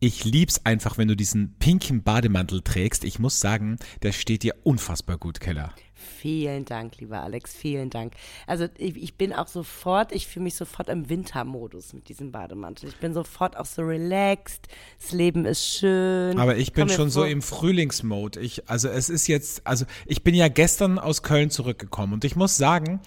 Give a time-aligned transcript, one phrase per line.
[0.00, 3.02] Ich lieb's einfach, wenn du diesen pinken Bademantel trägst.
[3.02, 5.74] Ich muss sagen, der steht dir unfassbar gut, Keller.
[5.94, 8.12] Vielen Dank, lieber Alex, vielen Dank.
[8.46, 12.88] Also ich, ich bin auch sofort, ich fühle mich sofort im Wintermodus mit diesem Bademantel.
[12.88, 14.68] Ich bin sofort auch so relaxed,
[15.00, 16.38] das Leben ist schön.
[16.38, 18.38] Aber ich bin schon so im Frühlingsmode.
[18.38, 22.36] Ich, also es ist jetzt, also ich bin ja gestern aus Köln zurückgekommen und ich
[22.36, 23.00] muss sagen,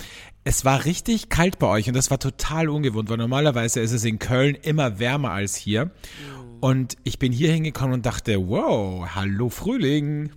[0.44, 4.04] es war richtig kalt bei euch und das war total ungewohnt, weil normalerweise ist es
[4.04, 5.86] in Köln immer wärmer als hier.
[5.86, 6.51] Mhm.
[6.62, 10.32] Und ich bin hier hingekommen und dachte, wow, hallo Frühling.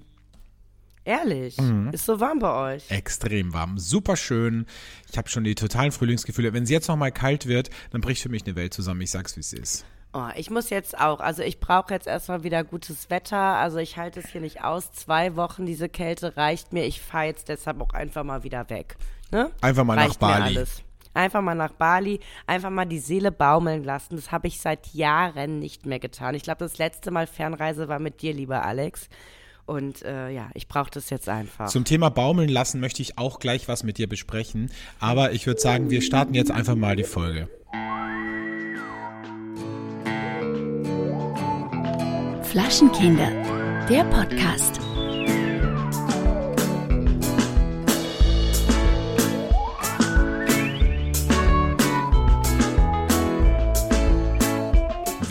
[1.04, 1.58] Ehrlich?
[1.58, 1.90] Mhm.
[1.92, 2.90] Ist so warm bei euch?
[2.90, 4.64] Extrem warm, super schön.
[5.10, 6.54] Ich habe schon die totalen Frühlingsgefühle.
[6.54, 9.02] Wenn es jetzt noch mal kalt wird, dann bricht für mich eine Welt zusammen.
[9.02, 9.84] Ich sag's, wie es ist.
[10.14, 13.36] Oh, ich muss jetzt auch, also ich brauche jetzt erstmal wieder gutes Wetter.
[13.36, 14.92] Also ich halte es hier nicht aus.
[14.92, 16.86] Zwei Wochen diese Kälte reicht mir.
[16.86, 18.96] Ich fahre jetzt deshalb auch einfach mal wieder weg.
[19.30, 19.50] Ne?
[19.60, 20.56] Einfach mal reicht nach Bali.
[20.56, 20.82] alles.
[21.14, 24.16] Einfach mal nach Bali, einfach mal die Seele baumeln lassen.
[24.16, 26.34] Das habe ich seit Jahren nicht mehr getan.
[26.34, 29.08] Ich glaube, das letzte Mal Fernreise war mit dir, lieber Alex.
[29.66, 31.68] Und äh, ja, ich brauche das jetzt einfach.
[31.68, 34.70] Zum Thema Baumeln lassen möchte ich auch gleich was mit dir besprechen.
[35.00, 37.48] Aber ich würde sagen, wir starten jetzt einfach mal die Folge.
[42.42, 43.30] Flaschenkinder,
[43.88, 44.80] der Podcast.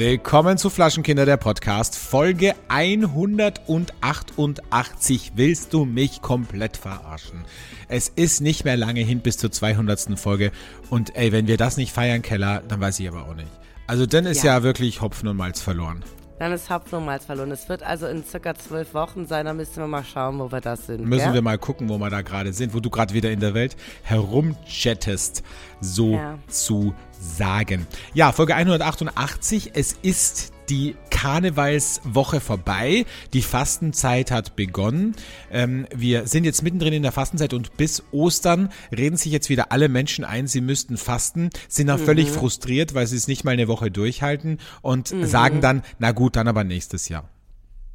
[0.06, 5.32] Willkommen zu Flaschenkinder, der Podcast, Folge 188.
[5.36, 7.46] Willst du mich komplett verarschen?
[7.88, 10.20] Es ist nicht mehr lange hin bis zur 200.
[10.20, 10.52] Folge
[10.90, 13.48] und ey, wenn wir das nicht feiern, Keller, dann weiß ich aber auch nicht.
[13.88, 16.04] Also dann ist ja, ja wirklich Hopfen und Malz verloren.
[16.40, 17.52] Dann ist Hopfen und Malz verloren.
[17.52, 20.62] Es wird also in circa zwölf Wochen sein, da müssen wir mal schauen, wo wir
[20.62, 21.06] das sind.
[21.06, 21.34] Müssen ja?
[21.34, 23.76] wir mal gucken, wo wir da gerade sind, wo du gerade wieder in der Welt
[24.04, 25.44] herumchattest,
[25.80, 26.40] so ja.
[26.48, 27.88] zu sagen.
[28.14, 29.72] Ja, Folge 188.
[29.74, 33.06] Es ist die Karnevalswoche vorbei.
[33.34, 35.16] Die Fastenzeit hat begonnen.
[35.52, 39.72] Ähm, wir sind jetzt mittendrin in der Fastenzeit und bis Ostern reden sich jetzt wieder
[39.72, 42.06] alle Menschen ein, sie müssten fasten, sind dann mhm.
[42.06, 45.26] völlig frustriert, weil sie es nicht mal eine Woche durchhalten und mhm.
[45.26, 47.30] sagen dann, na gut, dann aber nächstes Jahr.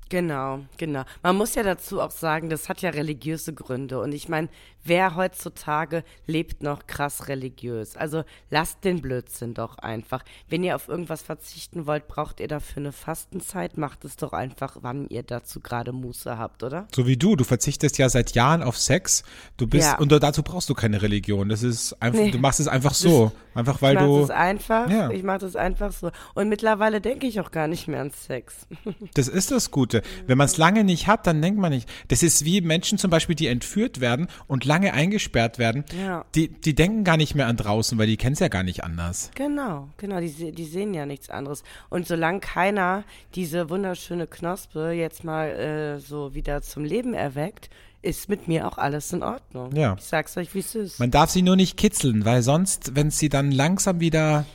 [0.08, 1.04] Genau, genau.
[1.22, 4.00] Man muss ja dazu auch sagen, das hat ja religiöse Gründe.
[4.00, 4.48] Und ich meine,
[4.88, 7.96] wer heutzutage lebt noch krass religiös?
[7.96, 10.24] Also lasst den Blödsinn doch einfach.
[10.48, 13.78] Wenn ihr auf irgendwas verzichten wollt, braucht ihr dafür eine Fastenzeit.
[13.78, 16.86] Macht es doch einfach, wann ihr dazu gerade Muße habt, oder?
[16.94, 17.36] So wie du.
[17.36, 19.24] Du verzichtest ja seit Jahren auf Sex.
[19.56, 19.98] Du bist, ja.
[19.98, 21.48] und dazu brauchst du keine Religion.
[21.48, 22.30] Das ist einfach, nee.
[22.30, 23.32] du machst es einfach so.
[23.54, 24.20] Einfach weil ich du.
[24.20, 24.88] Das einfach.
[24.88, 25.10] Ja.
[25.10, 26.10] Ich mach das einfach so.
[26.34, 28.66] Und mittlerweile denke ich auch gar nicht mehr an Sex.
[29.14, 29.88] Das ist das Gute.
[29.88, 30.02] Gute.
[30.26, 31.88] Wenn man es lange nicht hat, dann denkt man nicht.
[32.08, 35.84] Das ist wie Menschen zum Beispiel, die entführt werden und lange eingesperrt werden.
[36.00, 36.24] Ja.
[36.34, 38.84] Die, die denken gar nicht mehr an draußen, weil die kennen es ja gar nicht
[38.84, 39.30] anders.
[39.34, 40.20] Genau, genau.
[40.20, 41.62] Die, die sehen ja nichts anderes.
[41.88, 47.70] Und solange keiner diese wunderschöne Knospe jetzt mal äh, so wieder zum Leben erweckt,
[48.02, 49.74] ist mit mir auch alles in Ordnung.
[49.74, 49.96] Ja.
[49.98, 51.00] Ich sag's euch, wie es ist.
[51.00, 54.46] Man darf sie nur nicht kitzeln, weil sonst, wenn sie dann langsam wieder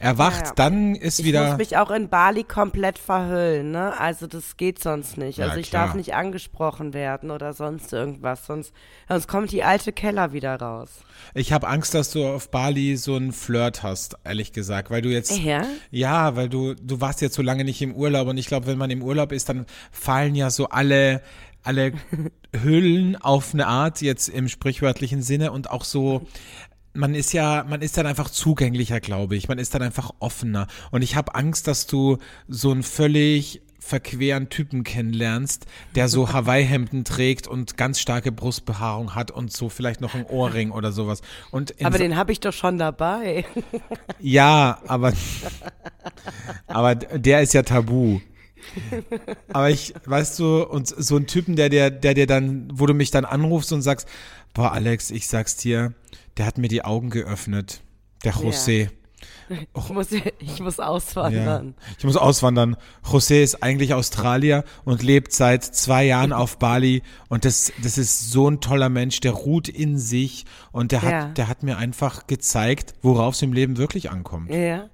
[0.00, 1.44] erwacht, ja, dann ist ich wieder.
[1.44, 3.98] Ich muss mich auch in Bali komplett verhüllen, ne?
[4.00, 5.38] Also das geht sonst nicht.
[5.38, 5.86] Ja, also ich klar.
[5.86, 8.72] darf nicht angesprochen werden oder sonst irgendwas, sonst,
[9.08, 10.90] sonst kommt die alte Keller wieder raus.
[11.34, 15.10] Ich habe Angst, dass du auf Bali so einen Flirt hast, ehrlich gesagt, weil du
[15.10, 15.38] jetzt.
[15.38, 15.66] Ja?
[15.90, 18.78] Ja, weil du, du warst jetzt so lange nicht im Urlaub und ich glaube, wenn
[18.78, 21.22] man im Urlaub ist, dann fallen ja so alle
[21.62, 21.92] alle
[22.62, 26.26] Hüllen auf eine Art jetzt im sprichwörtlichen Sinne und auch so
[26.92, 29.48] man ist ja, man ist dann einfach zugänglicher, glaube ich.
[29.48, 30.66] Man ist dann einfach offener.
[30.90, 32.18] Und ich habe Angst, dass du
[32.48, 39.30] so einen völlig verqueren Typen kennenlernst, der so Hawaii-Hemden trägt und ganz starke Brustbehaarung hat
[39.30, 41.22] und so vielleicht noch ein Ohrring oder sowas.
[41.50, 43.44] Und aber den habe ich doch schon dabei.
[44.22, 45.14] Ja, aber,
[46.66, 48.20] aber der ist ja tabu.
[49.52, 52.92] Aber ich, weißt du, und so ein Typen, der dir, der dir dann, wo du
[52.92, 54.06] mich dann anrufst und sagst,
[54.52, 55.94] boah, Alex, ich sag's dir,
[56.40, 57.82] der hat mir die Augen geöffnet.
[58.24, 58.84] Der José.
[58.84, 58.88] Ja.
[59.74, 61.74] Ich muss, ich muss auswandern.
[61.76, 62.76] Ja, ich muss auswandern.
[63.04, 67.02] José ist eigentlich Australier und lebt seit zwei Jahren auf Bali.
[67.28, 71.10] Und das, das ist so ein toller Mensch, der ruht in sich und der hat,
[71.10, 71.28] ja.
[71.30, 74.50] der hat mir einfach gezeigt, worauf es im Leben wirklich ankommt.
[74.50, 74.88] Ja,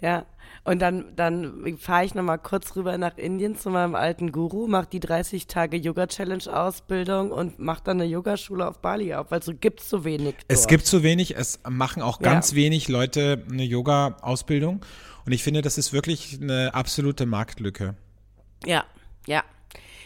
[0.00, 0.26] ja.
[0.64, 4.86] Und dann, dann fahre ich nochmal kurz rüber nach Indien zu meinem alten Guru, mache
[4.92, 9.80] die 30 Tage Yoga-Challenge-Ausbildung und mache dann eine Yogaschule auf Bali auf, weil so gibt
[9.80, 10.36] es so wenig.
[10.36, 10.44] Dort.
[10.46, 12.58] Es gibt so wenig, es machen auch ganz ja.
[12.58, 14.84] wenig Leute eine Yoga-Ausbildung.
[15.26, 17.96] Und ich finde, das ist wirklich eine absolute Marktlücke.
[18.64, 18.84] Ja,
[19.26, 19.42] ja.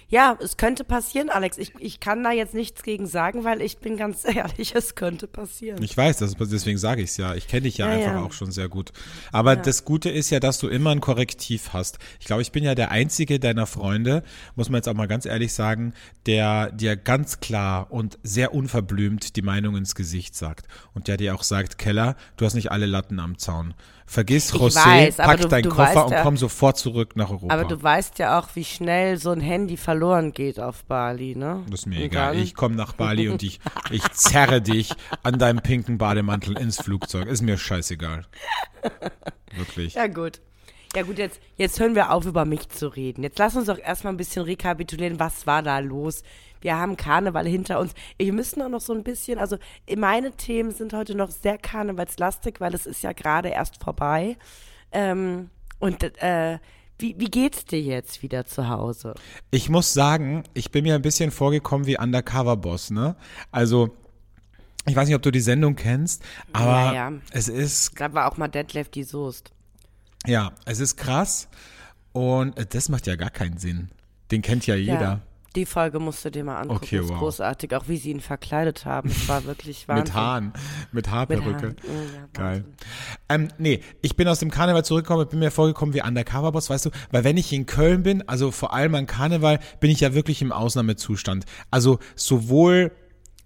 [0.09, 1.59] Ja, es könnte passieren, Alex.
[1.59, 5.27] Ich, ich kann da jetzt nichts gegen sagen, weil ich bin ganz ehrlich, es könnte
[5.27, 5.83] passieren.
[5.83, 7.35] Ich weiß, das, deswegen sage ich es ja.
[7.35, 8.25] Ich kenne dich ja, Ja, einfach ja.
[8.25, 8.93] auch schon sehr gut.
[9.33, 11.99] Aber das Gute ist ja, dass du immer ein Korrektiv hast.
[12.21, 14.23] Ich glaube, ich bin ja der einzige deiner Freunde,
[14.55, 15.93] muss man jetzt auch mal ganz ehrlich sagen,
[16.27, 20.69] der dir ganz klar und sehr unverblümt die Meinung ins Gesicht sagt.
[20.95, 23.75] Und der dir auch sagt, Keller, du hast nicht alle Latten am Zaun.
[24.09, 27.29] Vergiss Ich José, weiß, pack du- deinen du Koffer und ja- komm sofort zurück nach
[27.31, 27.53] Europa.
[27.53, 31.65] Aber du weißt ja auch, wie schnell so ein Handy verloren geht auf Bali, ne?
[31.69, 32.35] Das ist mir Und egal.
[32.35, 33.59] dann- Ich komme nach Bali und ich,
[33.91, 34.93] ich zerre dich
[35.25, 37.27] an deinem pinken Bademantel ins Flugzeug.
[37.27, 38.25] Ist mir scheißegal.
[39.57, 39.95] Wirklich.
[39.95, 40.41] Ja, gut.
[40.95, 43.23] Ja, gut, jetzt, jetzt hören wir auf, über mich zu reden.
[43.23, 46.23] Jetzt lass uns doch erstmal ein bisschen rekapitulieren, was war da los.
[46.61, 47.93] Wir haben Karneval hinter uns.
[48.19, 49.57] Wir müssen auch noch so ein bisschen, also
[49.97, 54.37] meine Themen sind heute noch sehr karnevalslastig, weil es ist ja gerade erst vorbei.
[54.93, 56.59] Ähm, und äh,
[56.99, 59.15] wie, wie geht's dir jetzt wieder zu Hause?
[59.51, 63.17] Ich muss sagen, ich bin mir ein bisschen vorgekommen wie Undercover Boss, ne?
[63.53, 63.95] Also,
[64.87, 66.23] ich weiß nicht, ob du die Sendung kennst,
[66.55, 67.13] aber Naja.
[67.33, 69.51] es ist, Da war auch mal Detlef die Soest.
[70.27, 71.49] ja, es ist krass
[72.13, 73.91] und äh, das macht ja gar keinen Sinn.
[74.31, 75.01] Den kennt ja jeder.
[75.01, 75.21] Ja,
[75.57, 76.85] die Folge musst du dir mal angucken.
[76.85, 77.19] Okay, ist wow.
[77.19, 79.09] großartig, auch wie sie ihn verkleidet haben.
[79.11, 80.05] Es war wirklich Wahnsinn.
[80.05, 80.53] Mit Haaren,
[80.93, 81.69] mit Haarperücke.
[81.69, 82.07] Mit Haaren.
[82.15, 82.65] Ja, Geil.
[82.65, 82.75] Wahnsinn.
[83.29, 86.91] Ähm, nee, ich bin aus dem Karneval zurückgekommen, bin mir vorgekommen wie Undercover-Boss, weißt du,
[87.11, 90.43] weil wenn ich in Köln bin, also vor allem an Karneval, bin ich ja wirklich
[90.43, 91.45] im Ausnahmezustand.
[91.71, 92.93] Also sowohl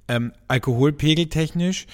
[0.09, 1.87] ähm, alkoholpegeltechnisch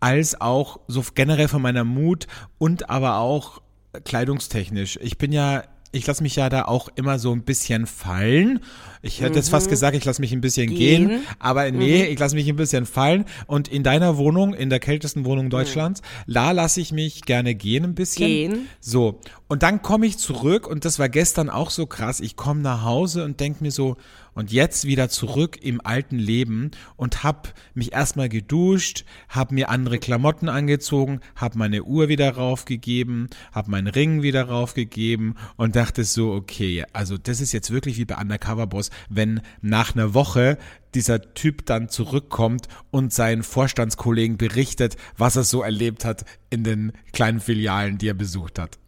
[0.00, 2.26] als auch so generell von meiner Mut
[2.58, 3.62] und aber auch
[4.04, 4.98] kleidungstechnisch.
[5.00, 8.60] Ich bin ja, ich lasse mich ja da auch immer so ein bisschen fallen.
[9.02, 11.22] Ich hätte jetzt fast gesagt, ich lasse mich ein bisschen gehen, Gehen.
[11.38, 13.24] aber nee, ich lasse mich ein bisschen fallen.
[13.46, 17.84] Und in deiner Wohnung, in der kältesten Wohnung Deutschlands, da lasse ich mich gerne gehen
[17.84, 18.26] ein bisschen.
[18.26, 18.68] Gehen.
[18.80, 22.20] So, und dann komme ich zurück und das war gestern auch so krass.
[22.20, 23.96] Ich komme nach Hause und denk mir so,
[24.34, 29.98] und jetzt wieder zurück im alten Leben und hab mich erstmal geduscht, hab mir andere
[29.98, 36.32] Klamotten angezogen, hab meine Uhr wieder raufgegeben, hab meinen Ring wieder raufgegeben und dachte so,
[36.32, 40.58] okay, also das ist jetzt wirklich wie bei Undercover Boss, wenn nach einer Woche
[40.94, 46.92] dieser Typ dann zurückkommt und seinen Vorstandskollegen berichtet, was er so erlebt hat in den
[47.12, 48.78] kleinen Filialen, die er besucht hat.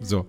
[0.00, 0.26] So.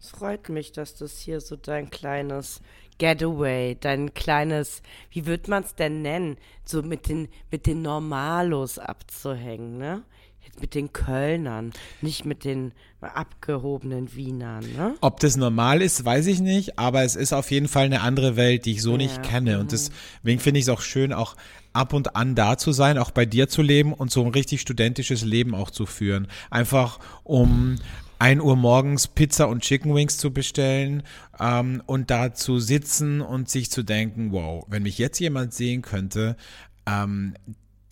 [0.00, 2.60] Es freut mich, dass das hier so dein kleines
[2.98, 8.78] Getaway, dein kleines, wie wird man es denn nennen, so mit den, mit den Normalos
[8.78, 10.02] abzuhängen, ne?
[10.44, 14.94] Jetzt mit den Kölnern, nicht mit den abgehobenen Wienern, ne?
[15.00, 18.36] Ob das normal ist, weiß ich nicht, aber es ist auf jeden Fall eine andere
[18.36, 19.22] Welt, die ich so nicht Ja.
[19.22, 19.58] kenne.
[19.58, 21.34] Und deswegen finde ich es auch schön, auch
[21.72, 24.60] ab und an da zu sein, auch bei dir zu leben und so ein richtig
[24.60, 26.28] studentisches Leben auch zu führen.
[26.50, 27.76] Einfach um
[28.18, 31.02] 1 Uhr morgens Pizza und Chicken Wings zu bestellen
[31.38, 35.82] ähm, und da zu sitzen und sich zu denken, wow, wenn mich jetzt jemand sehen
[35.82, 36.36] könnte,
[36.86, 37.34] ähm,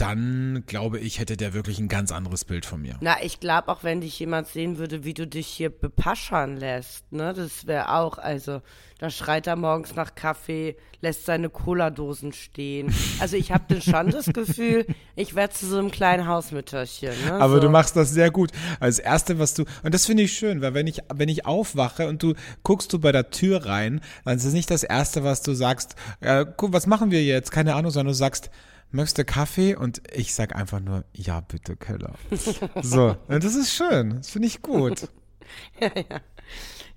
[0.03, 2.97] dann glaube ich, hätte der wirklich ein ganz anderes Bild von mir.
[3.01, 7.13] Na, ich glaube auch, wenn dich jemand sehen würde, wie du dich hier bepaschern lässt,
[7.13, 8.63] ne, das wäre auch, also,
[8.99, 12.93] da schreit er morgens nach Kaffee, lässt seine Cola-Dosen stehen.
[13.21, 17.35] Also ich habe schon das Gefühl, ich werde zu so einem kleinen Hausmütterchen, ne?
[17.35, 17.61] Aber so.
[17.61, 18.51] du machst das sehr gut.
[18.81, 22.09] Als erste, was du, und das finde ich schön, weil wenn ich, wenn ich aufwache
[22.09, 22.35] und du
[22.65, 25.95] guckst du bei der Tür rein, dann ist es nicht das erste, was du sagst,
[26.21, 27.53] äh, guck, was machen wir jetzt?
[27.53, 28.51] Keine Ahnung, sondern du sagst,
[28.93, 29.75] möchtest du Kaffee?
[29.75, 32.15] Und ich sag einfach nur, ja, bitte, Keller.
[32.83, 34.17] so, und das ist schön.
[34.17, 35.09] Das finde ich gut.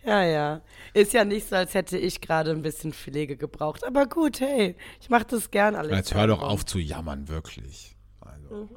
[0.06, 0.62] Ja, ja.
[0.94, 3.84] Ist ja nicht so, als hätte ich gerade ein bisschen Pflege gebraucht.
[3.84, 5.92] Aber gut, hey, ich mache das gern alles.
[5.92, 7.98] Jetzt hör doch auf zu jammern, wirklich.
[8.22, 8.70] Also.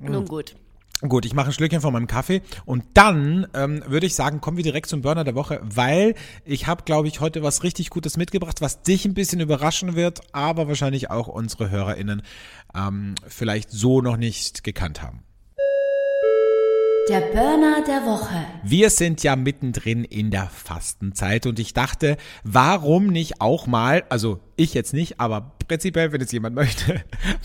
[0.00, 0.56] Nun gut.
[1.02, 4.56] Gut, ich mache ein Schlückchen von meinem Kaffee und dann ähm, würde ich sagen, kommen
[4.56, 6.14] wir direkt zum Burner der Woche, weil
[6.46, 10.20] ich habe, glaube ich, heute was richtig Gutes mitgebracht, was dich ein bisschen überraschen wird,
[10.32, 12.22] aber wahrscheinlich auch unsere HörerInnen
[12.74, 15.25] ähm, vielleicht so noch nicht gekannt haben.
[17.08, 18.44] Der Burner der Woche.
[18.64, 24.40] Wir sind ja mittendrin in der Fastenzeit und ich dachte, warum nicht auch mal, also
[24.56, 27.04] ich jetzt nicht, aber prinzipiell, wenn es jemand möchte,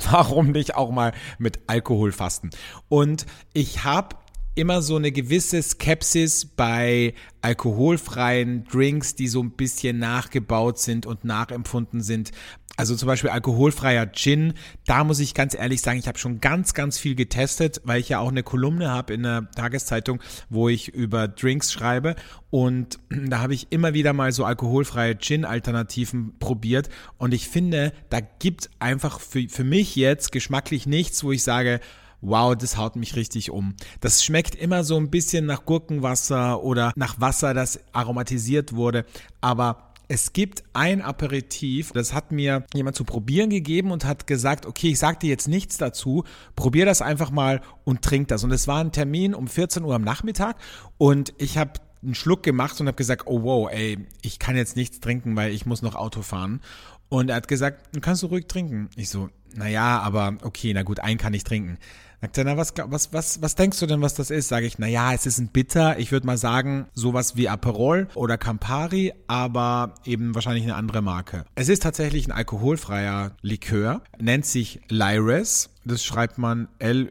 [0.09, 2.49] warum nicht auch mal mit Alkohol fasten?
[2.89, 4.15] Und ich habe
[4.55, 11.23] immer so eine gewisse Skepsis bei alkoholfreien Drinks, die so ein bisschen nachgebaut sind und
[11.23, 12.31] nachempfunden sind.
[12.77, 14.53] Also zum Beispiel alkoholfreier Gin,
[14.85, 18.09] da muss ich ganz ehrlich sagen, ich habe schon ganz, ganz viel getestet, weil ich
[18.09, 22.15] ja auch eine Kolumne habe in der Tageszeitung, wo ich über Drinks schreibe.
[22.49, 26.89] Und da habe ich immer wieder mal so alkoholfreie Gin-Alternativen probiert.
[27.17, 31.81] Und ich finde, da gibt einfach für, für mich jetzt geschmacklich nichts, wo ich sage,
[32.21, 33.75] wow, das haut mich richtig um.
[33.99, 39.05] Das schmeckt immer so ein bisschen nach Gurkenwasser oder nach Wasser, das aromatisiert wurde,
[39.41, 44.65] aber Es gibt ein Aperitif, das hat mir jemand zu probieren gegeben und hat gesagt,
[44.65, 46.25] okay, ich sag dir jetzt nichts dazu,
[46.57, 48.43] probier das einfach mal und trink das.
[48.43, 50.57] Und es war ein Termin um 14 Uhr am Nachmittag
[50.97, 54.75] und ich habe einen Schluck gemacht und habe gesagt, oh wow, ey, ich kann jetzt
[54.75, 56.59] nichts trinken, weil ich muss noch Auto fahren.
[57.07, 58.89] Und er hat gesagt, kannst du ruhig trinken.
[58.97, 61.77] Ich so, naja, aber okay, na gut, einen kann ich trinken.
[62.21, 64.47] Sagt er, na, was, was, was, was denkst du denn, was das ist?
[64.47, 65.97] Sage ich, na ja, es ist ein Bitter.
[65.97, 71.45] Ich würde mal sagen, sowas wie Aperol oder Campari, aber eben wahrscheinlich eine andere Marke.
[71.55, 77.09] Es ist tatsächlich ein alkoholfreier Likör, nennt sich Lyres das schreibt man L-Y-R-E-S.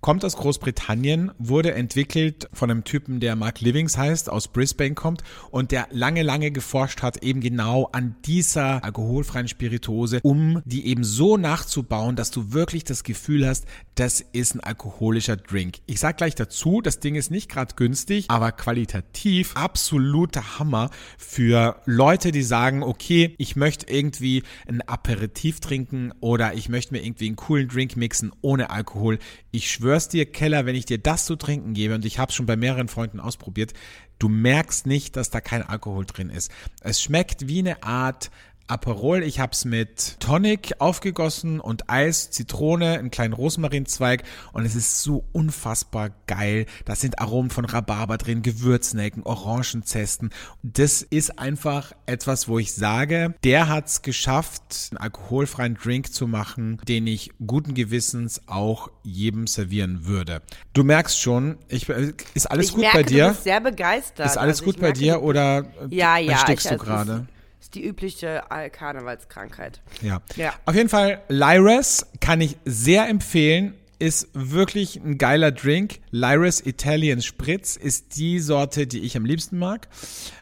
[0.00, 5.22] Kommt aus Großbritannien, wurde entwickelt von einem Typen, der Mark Livings heißt, aus Brisbane kommt
[5.50, 11.04] und der lange, lange geforscht hat, eben genau an dieser alkoholfreien Spirituose, um die eben
[11.04, 15.78] so nachzubauen, dass du wirklich das Gefühl hast, das ist ein alkoholischer Drink.
[15.86, 21.80] Ich sag gleich dazu, das Ding ist nicht gerade günstig, aber qualitativ absoluter Hammer für
[21.86, 27.26] Leute, die sagen, okay, ich möchte irgendwie ein Aperitif trinken, oder ich möchte mir irgendwie
[27.26, 29.18] einen coolen Drink mixen ohne Alkohol.
[29.50, 32.46] Ich schwör's dir, Keller, wenn ich dir das zu trinken gebe, und ich habe schon
[32.46, 33.72] bei mehreren Freunden ausprobiert,
[34.18, 36.50] du merkst nicht, dass da kein Alkohol drin ist.
[36.82, 38.30] Es schmeckt wie eine Art
[38.68, 39.22] Aperol.
[39.22, 45.02] Ich habe es mit Tonic aufgegossen und Eis, Zitrone, einen kleinen Rosmarinzweig und es ist
[45.02, 46.66] so unfassbar geil.
[46.84, 50.30] Da sind Aromen von Rhabarber drin, Gewürznelken, Orangenzesten.
[50.62, 56.26] Das ist einfach etwas, wo ich sage, der hat es geschafft, einen alkoholfreien Drink zu
[56.26, 60.42] machen, den ich guten Gewissens auch jedem servieren würde.
[60.72, 61.88] Du merkst schon, ich,
[62.34, 63.24] ist alles ich gut merke, bei dir?
[63.28, 64.26] Du bist sehr begeistert.
[64.26, 66.84] Ist alles Also gut ich bei merke, dir oder Ja, ja, erstickst ich- du also
[66.84, 67.26] gerade?
[67.66, 69.80] Ist die übliche Karnevalskrankheit.
[70.00, 70.22] Ja.
[70.36, 70.54] Ja.
[70.66, 73.74] Auf jeden Fall, Lyres kann ich sehr empfehlen.
[73.98, 75.98] Ist wirklich ein geiler Drink.
[76.12, 79.88] Lyres Italian Spritz ist die Sorte, die ich am liebsten mag.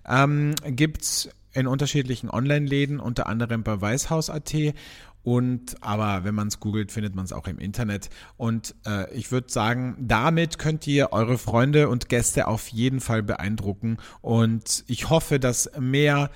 [0.06, 4.74] Ähm, gibt's in unterschiedlichen Online-Läden, unter anderem bei Weißhaus.at.
[5.22, 8.10] Und aber wenn man es googelt, findet man es auch im Internet.
[8.36, 13.22] Und äh, ich würde sagen, damit könnt ihr eure Freunde und Gäste auf jeden Fall
[13.22, 13.96] beeindrucken.
[14.20, 16.30] Und ich hoffe, dass mehr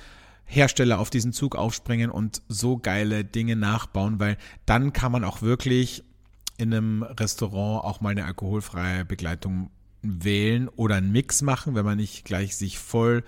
[0.49, 5.43] Hersteller auf diesen Zug aufspringen und so geile Dinge nachbauen, weil dann kann man auch
[5.43, 6.03] wirklich
[6.57, 9.71] in einem Restaurant auch mal eine alkoholfreie Begleitung
[10.03, 13.25] wählen oder einen Mix machen, wenn man nicht gleich sich voll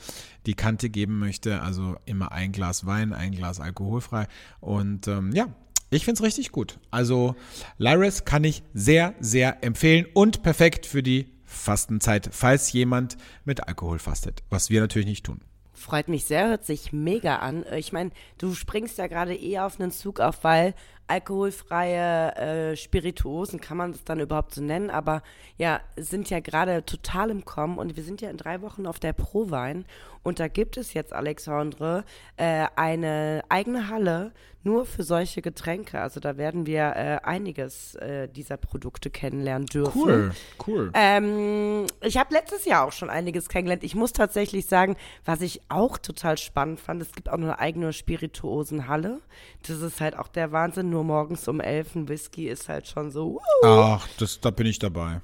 [0.46, 1.60] die Kante geben möchte.
[1.62, 4.26] Also immer ein Glas Wein, ein Glas alkoholfrei.
[4.60, 5.48] Und ähm, ja,
[5.90, 6.78] ich find's richtig gut.
[6.90, 7.36] Also
[7.78, 13.98] Lyris kann ich sehr, sehr empfehlen und perfekt für die Fastenzeit, falls jemand mit Alkohol
[13.98, 15.40] fastet, was wir natürlich nicht tun.
[15.80, 17.64] Freut mich sehr, hört sich mega an.
[17.64, 20.74] Äh, Ich meine, du springst ja gerade eh auf einen Zug auf, weil
[21.10, 25.22] alkoholfreie äh, Spirituosen, kann man das dann überhaupt so nennen, aber
[25.56, 29.00] ja, sind ja gerade total im Kommen und wir sind ja in drei Wochen auf
[29.00, 29.84] der Prowein
[30.22, 32.04] und da gibt es jetzt, Alexandre,
[32.36, 36.00] äh, eine eigene Halle nur für solche Getränke.
[36.00, 40.32] Also da werden wir äh, einiges äh, dieser Produkte kennenlernen dürfen.
[40.66, 40.90] cool.
[40.92, 43.84] Ähm, ich habe letztes Jahr auch schon einiges kennengelernt.
[43.84, 47.92] Ich muss tatsächlich sagen, was ich auch total spannend fand, es gibt auch eine eigene
[47.94, 49.20] Spirituosenhalle.
[49.66, 50.90] Das ist halt auch der Wahnsinn.
[50.90, 54.66] Nur morgens um elf ein Whisky ist halt schon so, uh, Ach, das, da bin
[54.66, 55.20] ich dabei.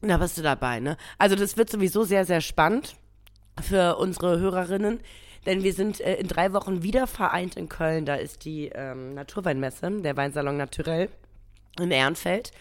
[0.00, 0.96] da bist du dabei, ne?
[1.18, 2.96] Also das wird sowieso sehr, sehr spannend
[3.60, 5.00] für unsere Hörerinnen.
[5.46, 8.04] Denn wir sind äh, in drei Wochen wieder vereint in Köln.
[8.04, 11.08] Da ist die ähm, Naturweinmesse, der Weinsalon Naturell
[11.80, 12.52] in Ehrenfeld.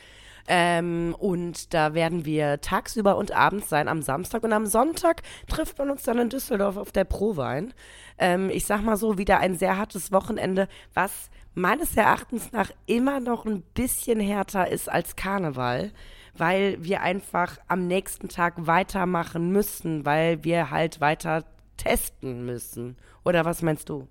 [0.48, 4.44] Ähm, und da werden wir tagsüber und abends sein am Samstag.
[4.44, 7.74] Und am Sonntag trifft man uns dann in Düsseldorf auf der Prowein.
[8.18, 13.20] Ähm, ich sag mal so, wieder ein sehr hartes Wochenende, was meines Erachtens nach immer
[13.20, 15.92] noch ein bisschen härter ist als Karneval,
[16.36, 21.44] weil wir einfach am nächsten Tag weitermachen müssen, weil wir halt weiter
[21.78, 22.96] testen müssen.
[23.26, 24.08] Oder was meinst du?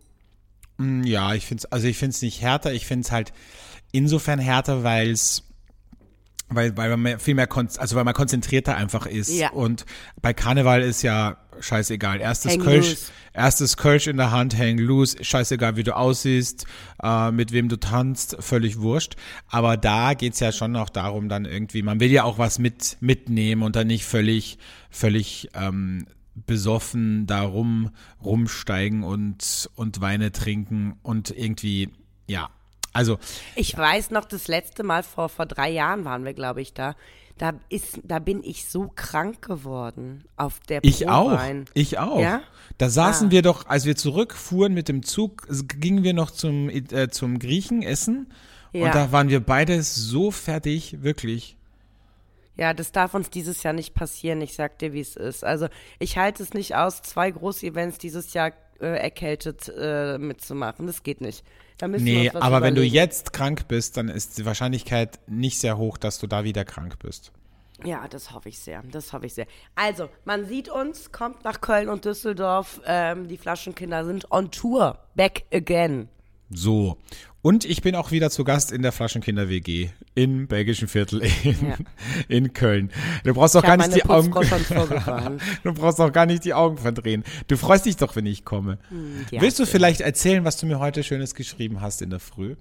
[0.78, 3.32] Mm, Ja, ich finde es, also ich finde es nicht härter, ich finde es halt
[3.92, 5.44] insofern härter, weil es
[6.48, 9.30] weil, weil man mehr- viel mehr, kon also weil man konzentrierter einfach ist.
[9.30, 9.50] Ja.
[9.50, 9.84] Und
[10.22, 12.20] bei Karneval ist ja scheißegal.
[12.20, 13.12] Erstes Hang Kölsch, loose.
[13.32, 16.66] erstes Kölsch in der Hand, hang loose, scheißegal wie du aussiehst,
[17.02, 19.16] äh, mit wem du tanzt, völlig wurscht.
[19.48, 22.96] Aber da geht's ja schon auch darum, dann irgendwie, man will ja auch was mit,
[23.00, 24.58] mitnehmen und dann nicht völlig,
[24.90, 26.06] völlig ähm,
[26.46, 27.90] besoffen da rum,
[28.22, 31.88] rumsteigen und, und Weine trinken und irgendwie,
[32.28, 32.50] ja.
[32.96, 33.18] Also,
[33.54, 36.94] Ich weiß noch, das letzte Mal vor, vor drei Jahren waren wir, glaube ich, da.
[37.38, 41.38] Da, ist, da bin ich so krank geworden auf der Ich auch.
[41.74, 42.18] Ich auch.
[42.18, 42.40] Ja?
[42.78, 43.30] Da saßen Ah.
[43.30, 45.46] wir doch, als wir zurückfuhren mit dem Zug,
[45.78, 48.32] gingen wir noch zum, äh, zum Griechen essen.
[48.72, 48.86] Ja.
[48.86, 51.58] Und da waren wir beide so fertig, wirklich.
[52.56, 54.40] Ja, das darf uns dieses Jahr nicht passieren.
[54.40, 55.44] Ich sag dir, wie es ist.
[55.44, 60.86] Also ich halte es nicht aus, zwei große Events dieses Jahr äh, erkältet äh, mitzumachen.
[60.86, 61.44] Das geht nicht.
[61.78, 62.94] Da müssen wir Nee, uns was aber wenn du überlegen.
[62.94, 66.98] jetzt krank bist, dann ist die Wahrscheinlichkeit nicht sehr hoch, dass du da wieder krank
[66.98, 67.32] bist.
[67.84, 68.82] Ja, das hoffe ich sehr.
[68.90, 69.46] Das hoffe ich sehr.
[69.74, 72.80] Also, man sieht uns, kommt nach Köln und Düsseldorf.
[72.86, 74.98] Ähm, die Flaschenkinder sind on Tour.
[75.14, 76.08] Back again.
[76.50, 76.98] So.
[77.42, 81.76] Und ich bin auch wieder zu Gast in der Flaschenkinder-WG im belgischen Viertel in, Ja.
[82.28, 82.90] in Köln.
[83.24, 84.32] Du brauchst auch Ich gar nicht die Augen.
[85.62, 87.22] Du brauchst auch gar nicht die Augen verdrehen.
[87.46, 88.78] Du freust dich doch, wenn ich komme.
[88.88, 92.20] Hm, ja, Willst du vielleicht erzählen, was du mir heute Schönes geschrieben hast in der
[92.20, 92.56] Früh?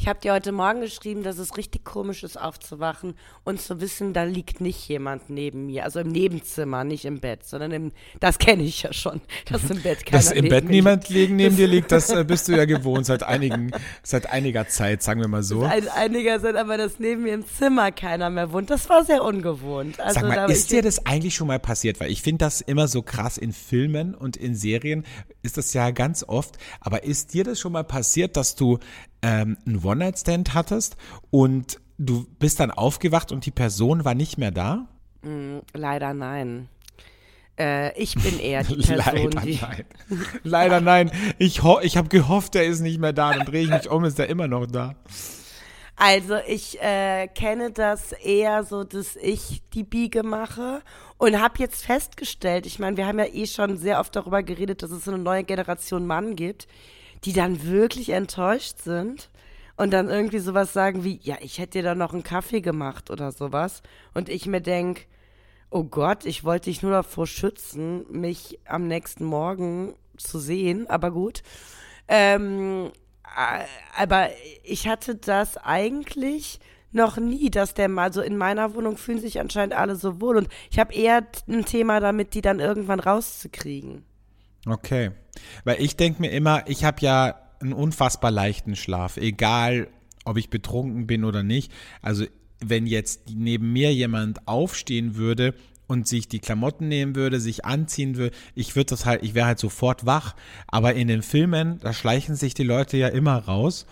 [0.00, 4.14] Ich habe dir heute Morgen geschrieben, dass es richtig komisch ist, aufzuwachen und zu wissen,
[4.14, 5.84] da liegt nicht jemand neben mir.
[5.84, 7.92] Also im Nebenzimmer, nicht im Bett, sondern im.
[8.18, 11.54] Das kenne ich ja schon, dass im Bett keiner Dass im Bett niemand liegen neben
[11.54, 15.28] dir liegt, das äh, bist du ja gewohnt seit einigen, seit einiger Zeit, sagen wir
[15.28, 15.64] mal so.
[15.64, 19.22] Ein, einiger sind, aber dass neben mir im Zimmer keiner mehr wohnt, das war sehr
[19.22, 20.00] ungewohnt.
[20.00, 22.00] Also Sag mal, ist dir das eigentlich schon mal passiert?
[22.00, 25.04] Weil ich finde das immer so krass in Filmen und in Serien
[25.42, 26.56] ist das ja ganz oft.
[26.80, 28.78] Aber ist dir das schon mal passiert, dass du
[29.22, 30.96] ähm, einen One-Night-Stand hattest
[31.30, 34.86] und du bist dann aufgewacht und die Person war nicht mehr da?
[35.74, 36.68] Leider nein.
[37.58, 39.58] Äh, ich bin eher die Person, Leider die.
[39.60, 39.84] nein.
[40.42, 41.10] Leider nein.
[41.38, 43.34] Ich, ich habe gehofft, er ist nicht mehr da.
[43.34, 44.94] Dann drehe ich mich um, ist er immer noch da.
[45.96, 50.80] Also ich äh, kenne das eher so, dass ich die Biege mache
[51.18, 54.82] und habe jetzt festgestellt, ich meine, wir haben ja eh schon sehr oft darüber geredet,
[54.82, 56.66] dass es so eine neue Generation Mann gibt,
[57.24, 59.30] die dann wirklich enttäuscht sind
[59.76, 63.10] und dann irgendwie sowas sagen wie, ja, ich hätte dir da noch einen Kaffee gemacht
[63.10, 63.82] oder sowas
[64.14, 65.06] und ich mir denk,
[65.70, 71.10] oh Gott, ich wollte dich nur davor schützen, mich am nächsten Morgen zu sehen, aber
[71.10, 71.42] gut.
[72.08, 72.90] Ähm,
[73.24, 73.64] äh,
[73.96, 74.28] aber
[74.64, 76.60] ich hatte das eigentlich
[76.92, 80.36] noch nie, dass der mal so in meiner Wohnung fühlen sich anscheinend alle so wohl
[80.36, 84.04] und ich habe eher ein Thema damit, die dann irgendwann rauszukriegen.
[84.66, 85.12] Okay.
[85.64, 89.88] Weil ich denke mir immer, ich habe ja einen unfassbar leichten Schlaf, egal
[90.24, 91.72] ob ich betrunken bin oder nicht.
[92.02, 92.24] Also
[92.60, 95.54] wenn jetzt neben mir jemand aufstehen würde
[95.86, 99.46] und sich die Klamotten nehmen würde, sich anziehen würde, ich würde das halt, ich wäre
[99.46, 100.34] halt sofort wach.
[100.66, 103.86] Aber in den Filmen, da schleichen sich die Leute ja immer raus.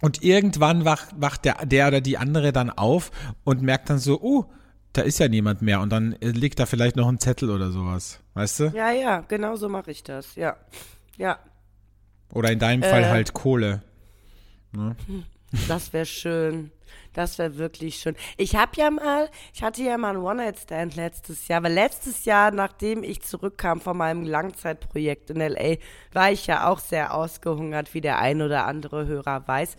[0.00, 3.10] Und irgendwann wacht, wacht der, der oder die andere dann auf
[3.44, 4.44] und merkt dann so, uh,
[4.92, 5.80] da ist ja niemand mehr.
[5.80, 8.20] Und dann liegt da vielleicht noch ein Zettel oder sowas.
[8.34, 8.64] Weißt du?
[8.74, 10.34] Ja, ja, genau so mache ich das.
[10.36, 10.56] Ja.
[11.18, 11.38] Ja,
[12.32, 13.08] Oder in deinem Fall Äh.
[13.08, 13.82] halt Kohle.
[15.68, 16.70] das wäre schön.
[17.14, 18.16] Das wäre wirklich schön.
[18.38, 22.50] Ich habe ja mal, ich hatte ja mal einen One-Night-Stand letztes Jahr, weil letztes Jahr,
[22.50, 25.76] nachdem ich zurückkam von meinem Langzeitprojekt in L.A.,
[26.14, 29.76] war ich ja auch sehr ausgehungert, wie der ein oder andere Hörer weiß.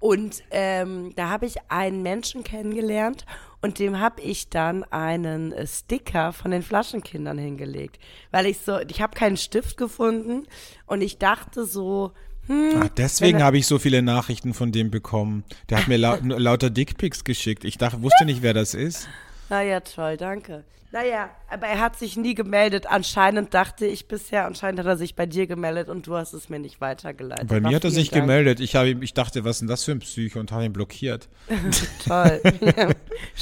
[0.00, 3.24] Und ähm, da habe ich einen Menschen kennengelernt
[3.62, 7.98] und dem habe ich dann einen äh, Sticker von den Flaschenkindern hingelegt.
[8.30, 10.46] Weil ich so, ich habe keinen Stift gefunden
[10.86, 12.12] und ich dachte so,
[12.48, 15.44] hm, Ach, deswegen habe ich so viele Nachrichten von dem bekommen.
[15.70, 17.64] Der hat mir lau lauter Dickpics geschickt.
[17.64, 19.08] Ich dachte, wusste nicht, wer das ist.
[19.48, 20.64] Naja, toll, danke.
[20.94, 22.86] Naja, aber er hat sich nie gemeldet.
[22.86, 26.50] Anscheinend dachte ich bisher, anscheinend hat er sich bei dir gemeldet und du hast es
[26.50, 27.48] mir nicht weitergeleitet.
[27.48, 28.24] Bei mir hat er sich Dank.
[28.24, 28.60] gemeldet.
[28.60, 31.30] Ich, ihm- ich dachte, was ist denn das für ein Psycho und habe ihn blockiert.
[32.06, 32.42] Toll.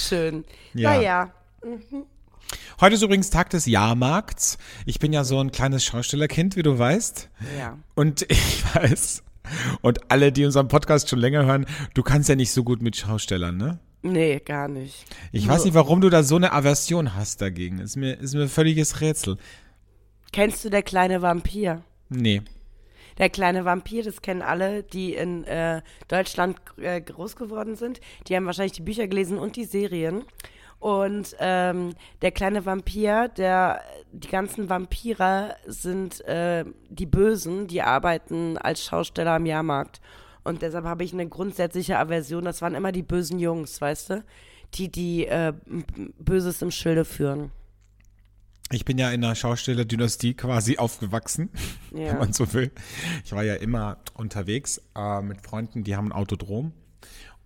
[0.08, 0.44] Schön.
[0.74, 0.90] Ja.
[0.94, 1.32] Naja,
[2.80, 4.58] Heute ist übrigens Tag des Jahrmarkts.
[4.86, 7.28] Ich bin ja so ein kleines Schaustellerkind, wie du weißt.
[7.58, 7.78] ja.
[7.94, 9.22] Und ich weiß,
[9.82, 12.96] und alle, die unseren Podcast schon länger hören, du kannst ja nicht so gut mit
[12.96, 13.78] Schaustellern, ne?
[14.02, 15.04] Nee, gar nicht.
[15.30, 17.80] Ich weiß nicht, warum du da so eine Aversion hast dagegen.
[17.80, 19.36] Ist mir, ist mir ein völliges Rätsel.
[20.32, 21.82] Kennst du der kleine Vampir?
[22.08, 22.40] Nee.
[23.20, 28.00] Der kleine Vampir, das kennen alle, die in äh, Deutschland äh, groß geworden sind.
[28.26, 30.24] Die haben wahrscheinlich die Bücher gelesen und die Serien.
[30.78, 38.56] Und ähm, der kleine Vampir, der, die ganzen Vampire sind äh, die Bösen, die arbeiten
[38.56, 40.00] als Schausteller am Jahrmarkt.
[40.42, 42.46] Und deshalb habe ich eine grundsätzliche Aversion.
[42.46, 44.24] Das waren immer die bösen Jungs, weißt du?
[44.76, 45.52] Die, die äh,
[46.18, 47.50] Böses im Schilde führen.
[48.72, 51.50] Ich bin ja in einer Schaustellerdynastie quasi aufgewachsen,
[51.92, 52.12] Ja.
[52.12, 52.70] wenn man so will.
[53.24, 56.72] Ich war ja immer unterwegs äh, mit Freunden, die haben ein Autodrom.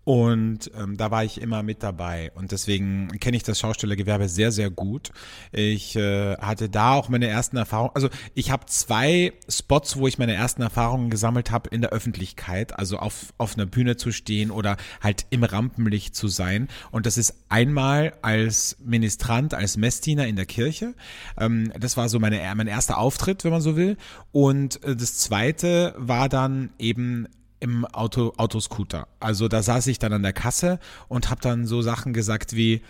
[0.05, 2.31] Und ähm, da war ich immer mit dabei.
[2.35, 5.11] Und deswegen kenne ich das Schaustellergewerbe sehr, sehr gut.
[5.51, 7.93] Ich äh, hatte da auch meine ersten Erfahrungen.
[7.95, 12.79] Also ich habe zwei Spots, wo ich meine ersten Erfahrungen gesammelt habe in der Öffentlichkeit.
[12.79, 16.69] Also auf, auf einer Bühne zu stehen oder halt im Rampenlicht zu sein.
[16.91, 20.95] Und das ist einmal als Ministrant, als Messdiener in der Kirche.
[21.39, 23.97] Ähm, das war so meine, mein erster Auftritt, wenn man so will.
[24.33, 27.27] Und äh, das zweite war dann eben
[27.65, 29.09] im Auto, Autoscooter.
[29.21, 32.83] Also da saß ich dann an der Kasse und habe dann so Sachen gesagt wie,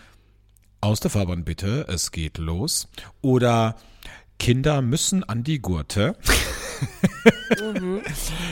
[0.80, 2.88] Aus der Fahrbahn bitte, es geht los.
[3.22, 3.76] Oder
[4.40, 6.16] Kinder müssen an die Gurte.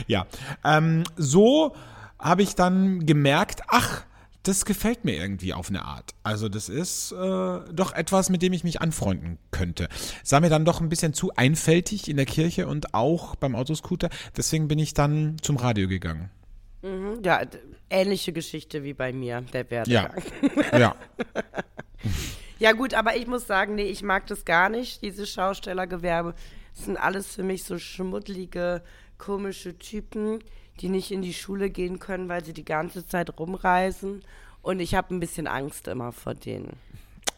[0.07, 0.27] Ja,
[0.65, 1.75] ähm, so
[2.19, 4.03] habe ich dann gemerkt, ach,
[4.42, 6.14] das gefällt mir irgendwie auf eine Art.
[6.22, 9.88] Also das ist äh, doch etwas, mit dem ich mich anfreunden könnte.
[10.24, 14.09] Sah mir dann doch ein bisschen zu einfältig in der Kirche und auch beim Autoscooter.
[14.37, 16.31] Deswegen bin ich dann zum Radio gegangen.
[17.22, 17.59] Ja, d-
[17.90, 20.22] ähnliche Geschichte wie bei mir, der Ja, Werdegang.
[20.81, 20.96] ja.
[22.59, 26.35] Ja gut, aber ich muss sagen, nee, ich mag das gar nicht, diese Schaustellergewerbe.
[26.74, 28.83] Das sind alles für mich so schmuddelige,
[29.18, 30.38] komische Typen,
[30.83, 34.23] die nicht in die Schule gehen können, weil sie die ganze Zeit rumreisen.
[34.61, 36.77] Und ich habe ein bisschen Angst immer vor denen.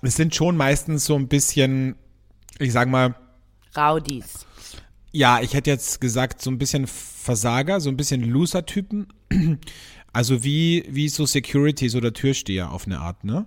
[0.02, 1.94] Es sind schon meistens so ein bisschen,
[2.58, 3.14] ich sag mal,
[3.76, 4.46] Raudis.
[5.12, 9.08] Ja, ich hätte jetzt gesagt, so ein bisschen Versager, so ein bisschen Loser-Typen.
[10.16, 13.46] Also wie, wie so Securities oder Türsteher auf eine Art, ne?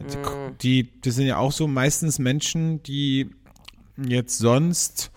[0.00, 0.16] Die,
[0.60, 3.30] die, das sind ja auch so meistens Menschen, die
[3.96, 5.12] jetzt sonst,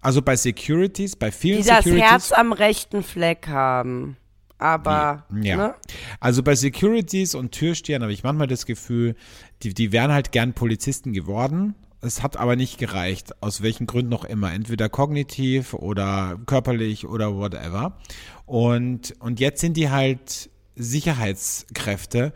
[0.00, 2.10] also bei Securities, bei vielen Die das Securities.
[2.10, 4.16] Herz am rechten Fleck haben.
[4.58, 5.56] Aber, Ja.
[5.56, 5.74] ne?
[6.20, 9.14] Also bei Securities und Türstehern habe ich manchmal das Gefühl,
[9.62, 11.74] die, die wären halt gern Polizisten geworden.
[12.00, 14.52] Es hat aber nicht gereicht, aus welchen Gründen noch immer.
[14.52, 17.98] Entweder kognitiv oder körperlich oder whatever.
[18.46, 22.32] Und, und jetzt sind die halt Sicherheitskräfte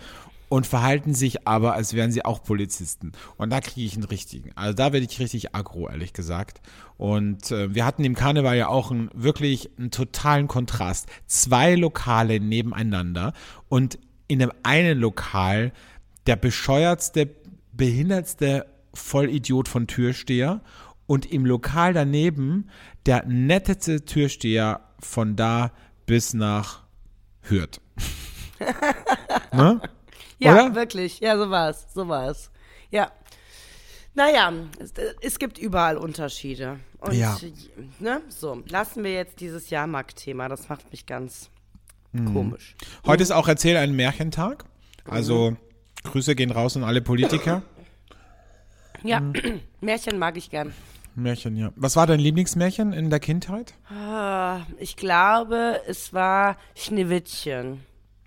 [0.51, 3.13] und verhalten sich aber, als wären sie auch Polizisten.
[3.37, 4.51] Und da kriege ich einen richtigen.
[4.57, 6.61] Also da werde ich richtig aggro, ehrlich gesagt.
[6.99, 11.09] Und äh, wir hatten im Karneval ja auch einen, wirklich einen totalen Kontrast.
[11.27, 13.33] Zwei Lokale nebeneinander
[13.69, 15.73] und in dem einen Lokal
[16.27, 17.31] der bescheuertste,
[17.73, 20.63] behindertste Vollidiot von Türsteher
[21.07, 22.71] und im Lokal daneben
[23.07, 25.71] der netteste Türsteher von da
[26.07, 26.83] bis nach
[27.43, 27.81] Hürth.
[29.53, 29.81] ne?
[30.41, 30.75] Ja, Oder?
[30.75, 31.21] wirklich.
[31.21, 31.87] Ja, so war's.
[31.95, 32.51] So war's.
[32.91, 33.13] Ja.
[34.15, 36.81] Naja, es, es gibt überall Unterschiede.
[36.99, 37.37] Und Ja.
[38.01, 40.49] ne, so, lassen wir jetzt dieses Jahrmarkt-Thema.
[40.49, 41.51] Das macht mich ganz
[42.13, 42.33] Mhm.
[42.35, 42.75] komisch.
[43.07, 44.65] Heute ist auch Erzähl einen Märchentag.
[45.05, 45.57] Also
[46.05, 47.63] Grüße gehen raus an alle Politiker.
[49.03, 49.61] Ja, Mhm.
[49.81, 50.73] Märchen mag ich gern.
[51.15, 51.73] Märchen, ja.
[51.77, 53.75] Was war dein Lieblingsmärchen in der Kindheit?
[53.91, 57.81] Ah, Ich glaube, es war Schneewittchen.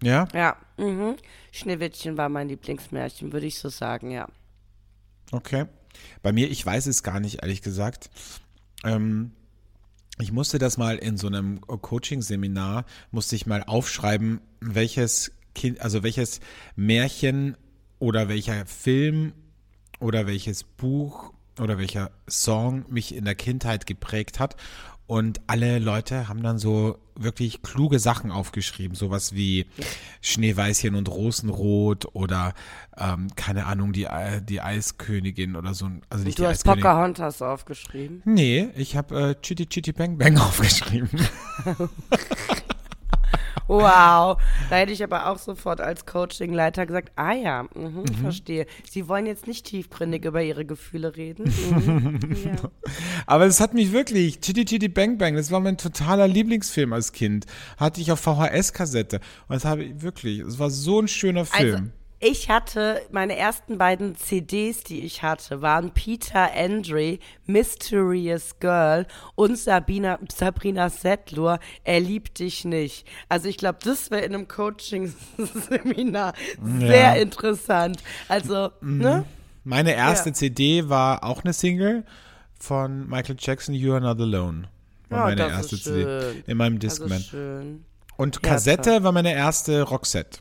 [0.05, 0.27] Ja?
[0.33, 1.15] Ja, mhm.
[1.51, 4.27] Schneewittchen war mein Lieblingsmärchen, würde ich so sagen, ja.
[5.31, 5.65] Okay.
[6.21, 8.09] Bei mir, ich weiß es gar nicht, ehrlich gesagt.
[8.83, 9.31] Ähm,
[10.19, 16.03] ich musste das mal in so einem Coaching-Seminar, musste ich mal aufschreiben, welches Kind, also
[16.03, 16.39] welches
[16.75, 17.57] Märchen
[17.99, 19.33] oder welcher Film
[19.99, 24.55] oder welches Buch oder welcher Song mich in der Kindheit geprägt hat.
[25.05, 29.67] Und alle Leute haben dann so wirklich kluge Sachen aufgeschrieben, sowas wie
[30.21, 32.53] Schneeweißchen und Rosenrot oder
[32.97, 35.89] ähm, keine Ahnung, die, Ei- die Eiskönigin oder so.
[36.09, 36.81] Also nicht Du die hast Eiskönigin.
[36.83, 38.21] Pocahontas aufgeschrieben.
[38.25, 41.09] Nee, ich habe äh, Chitty Chitty Bang Bang aufgeschrieben.
[43.67, 44.37] Wow,
[44.69, 48.65] da hätte ich aber auch sofort als Coachingleiter gesagt, ah ja, mhm, verstehe.
[48.89, 51.51] Sie wollen jetzt nicht tiefgründig über ihre Gefühle reden.
[51.73, 52.55] Mhm, ja.
[53.25, 57.11] Aber es hat mich wirklich, Chitty Chitty Bang Bang, das war mein totaler Lieblingsfilm als
[57.11, 57.45] Kind.
[57.77, 59.19] Hatte ich auf VHS-Kassette.
[59.47, 61.91] Und das habe ich wirklich, es war so ein schöner Also, Film.
[62.25, 69.05] Ich hatte, meine ersten beiden CDs, die ich hatte, waren Peter Andre, Mysterious Girl
[69.35, 73.05] und Sabina, Sabrina Settler, Er liebt dich nicht.
[73.29, 76.33] Also ich glaube, das wäre in einem Coaching-Seminar
[76.79, 78.01] sehr interessant.
[78.27, 78.97] Also, Mhm.
[78.99, 79.25] ne?
[79.65, 80.33] Meine erste ja.
[80.35, 82.03] CD war auch eine Single
[82.59, 84.63] von Michael Jackson, You Are Not Alone.
[85.09, 86.43] War Ja, meine das erste CD.
[86.47, 87.19] In meinem Discman.
[87.21, 87.85] schön.
[88.17, 90.39] Und Ja, Kassette war meine erste Roxette.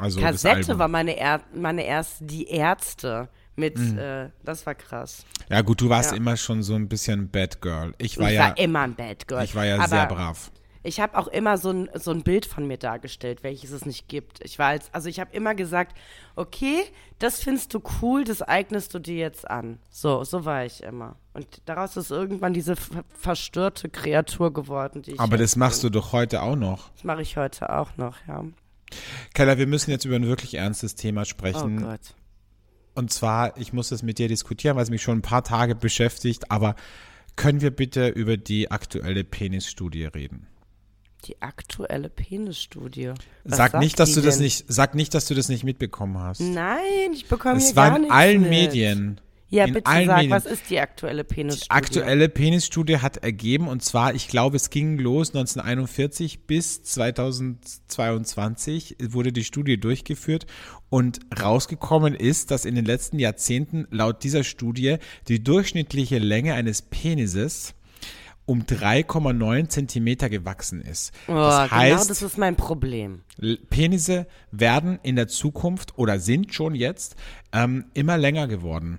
[0.00, 3.98] Also Kassette war meine, er meine erste, die Ärzte mit, Mhm.
[3.98, 5.24] äh, das war krass.
[5.50, 6.16] Ja gut, du warst Ja.
[6.16, 7.92] immer schon so ein bisschen Bad Girl.
[7.98, 9.44] Ich war ich ja, war immer ein Bad Girl.
[9.44, 10.50] ich war ja sehr brav.
[10.82, 14.08] Ich habe auch immer so ein, so ein Bild von mir dargestellt, welches es nicht
[14.08, 14.42] gibt.
[14.42, 15.94] Ich war als, also ich habe immer gesagt,
[16.36, 16.84] okay,
[17.18, 19.78] das findest du cool, das eignest du dir jetzt an.
[19.90, 21.16] So, so war ich immer.
[21.34, 25.92] Und daraus ist irgendwann diese ver verstörte Kreatur geworden, die ich Aber das machst bin.
[25.92, 26.88] du doch heute auch noch.
[26.94, 28.42] Das mache ich heute auch noch, ja.
[29.34, 31.82] Keller, wir müssen jetzt über ein wirklich ernstes Thema Oh sprechen.
[31.82, 32.00] Gott.
[32.94, 35.74] Und zwar, ich muss es mit dir diskutieren, weil es mich schon ein paar Tage
[35.74, 36.74] beschäftigt, aber
[37.36, 40.46] können wir bitte über die aktuelle Penisstudie reden?
[41.24, 43.12] Die aktuelle Penisstudie.
[43.44, 44.44] Sag nicht, dass du das denn?
[44.44, 46.40] nicht, sag nicht, dass du das nicht mitbekommen hast.
[46.40, 48.50] Nein, ich bekomme es hier war gar in nichts allen mit.
[48.50, 49.20] Medien.
[49.50, 50.30] Ja, in bitte allen sag, Medien.
[50.30, 51.66] was ist die aktuelle Penisstudie?
[51.66, 58.98] Die aktuelle Penisstudie hat ergeben, und zwar, ich glaube, es ging los 1941 bis 2022
[59.08, 60.46] wurde die Studie durchgeführt
[60.88, 66.82] und rausgekommen ist, dass in den letzten Jahrzehnten laut dieser Studie die durchschnittliche Länge eines
[66.82, 67.74] Penises
[68.46, 71.12] um 3,9 Zentimeter gewachsen ist.
[71.28, 73.22] Oh, das genau heißt, das ist mein Problem.
[73.68, 77.14] Penisse werden in der Zukunft oder sind schon jetzt
[77.52, 78.98] ähm, immer länger geworden.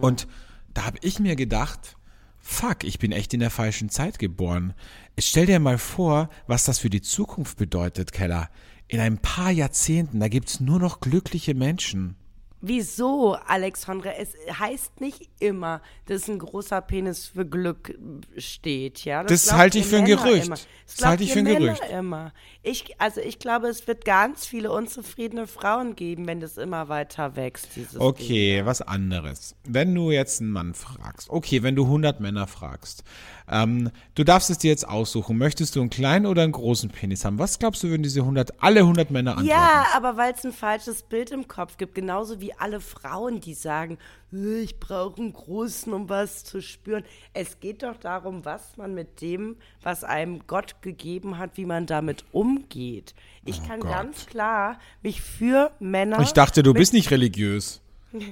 [0.00, 0.26] Und
[0.72, 1.96] da habe ich mir gedacht,
[2.38, 4.74] fuck, ich bin echt in der falschen Zeit geboren.
[5.18, 8.50] Stell dir mal vor, was das für die Zukunft bedeutet, Keller.
[8.86, 12.16] In ein paar Jahrzehnten, da gibt's nur noch glückliche Menschen.
[12.66, 14.16] Wieso, Alexandre?
[14.16, 17.94] Es heißt nicht immer, dass ein großer Penis für Glück
[18.38, 19.22] steht, ja?
[19.22, 20.46] Das glaubt halte ich für ein Männer Gerücht.
[20.46, 20.56] Immer.
[20.86, 21.82] Das glaubt halte ich für ein Männer Gerücht.
[21.90, 22.32] Immer.
[22.62, 27.36] Ich, also ich glaube, es wird ganz viele unzufriedene Frauen geben, wenn das immer weiter
[27.36, 29.54] wächst, dieses Okay, was anderes.
[29.64, 33.04] Wenn du jetzt einen Mann fragst, okay, wenn du 100 Männer fragst,
[33.50, 37.24] ähm, du darfst es dir jetzt aussuchen, möchtest du einen kleinen oder einen großen Penis
[37.24, 37.38] haben?
[37.38, 39.48] Was glaubst du, würden diese 100, alle 100 Männer antworten?
[39.50, 43.52] Ja, aber weil es ein falsches Bild im Kopf gibt, genauso wie alle Frauen, die
[43.54, 43.98] sagen,
[44.32, 47.04] "Äh, ich brauche einen großen, um was zu spüren.
[47.34, 51.84] Es geht doch darum, was man mit dem, was einem Gott gegeben hat, wie man
[51.86, 53.14] damit umgeht.
[53.44, 53.92] Ich kann Oh Gott.
[53.92, 56.20] ganz klar mich für Männer.
[56.20, 57.82] Ich dachte, du bist nicht religiös.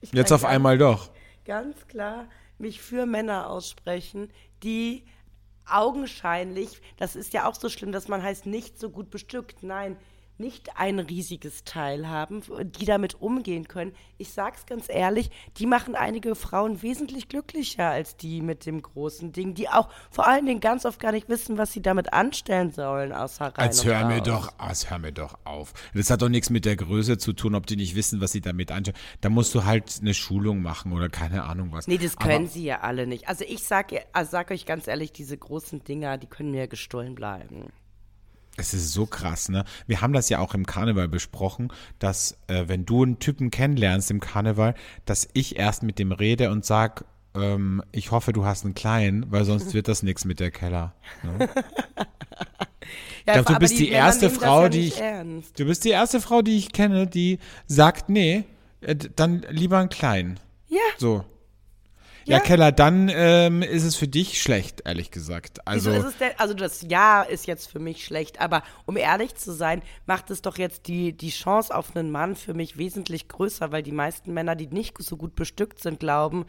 [0.00, 1.10] Jetzt kann auf einmal doch.
[1.44, 2.26] ganz klar
[2.62, 4.30] mich für Männer aussprechen,
[4.62, 5.04] die
[5.66, 9.96] augenscheinlich, das ist ja auch so schlimm, dass man heißt nicht so gut bestückt, nein,
[10.42, 12.42] nicht ein riesiges Teil haben,
[12.78, 13.92] die damit umgehen können.
[14.18, 19.32] Ich sag's ganz ehrlich, die machen einige Frauen wesentlich glücklicher als die mit dem großen
[19.32, 22.72] Ding, die auch vor allen Dingen ganz oft gar nicht wissen, was sie damit anstellen
[22.72, 25.72] sollen, außer rein Als hör mir doch, als hör mir doch auf.
[25.94, 28.40] Das hat doch nichts mit der Größe zu tun, ob die nicht wissen, was sie
[28.40, 28.96] damit anschauen.
[29.20, 31.86] Da musst du halt eine Schulung machen oder keine Ahnung was.
[31.86, 33.28] Nee, das Aber können sie ja alle nicht.
[33.28, 36.66] Also ich sag, ihr- also sag euch ganz ehrlich, diese großen Dinger, die können mir
[36.66, 37.70] gestohlen bleiben.
[38.56, 39.64] Es ist so krass, ne?
[39.86, 44.10] Wir haben das ja auch im Karneval besprochen, dass äh, wenn du einen Typen kennenlernst
[44.10, 44.74] im Karneval,
[45.06, 49.30] dass ich erst mit dem rede und sag, ähm, ich hoffe, du hast einen kleinen,
[49.32, 50.94] weil sonst wird das nichts mit der Keller.
[51.22, 51.48] Ne?
[53.26, 55.58] Ja, glaub, du aber bist die Männer erste Frau, ja die ich- Ernst.
[55.58, 57.38] Du bist die erste Frau, die ich kenne, die
[57.68, 58.44] sagt, nee,
[58.80, 60.40] äh, dann lieber einen kleinen.
[60.68, 61.24] Ja, So.
[62.24, 62.42] Ja, Ja.
[62.42, 65.66] Keller, dann ähm, ist es für dich schlecht, ehrlich gesagt.
[65.66, 68.96] Also, wieso ist es denn, also das Ja ist jetzt für mich schlecht, aber um
[68.96, 72.78] ehrlich zu sein, macht es doch jetzt die, die Chance auf einen Mann für mich
[72.78, 76.46] wesentlich größer, weil die meisten Männer, die nicht so gut bestückt sind, glauben,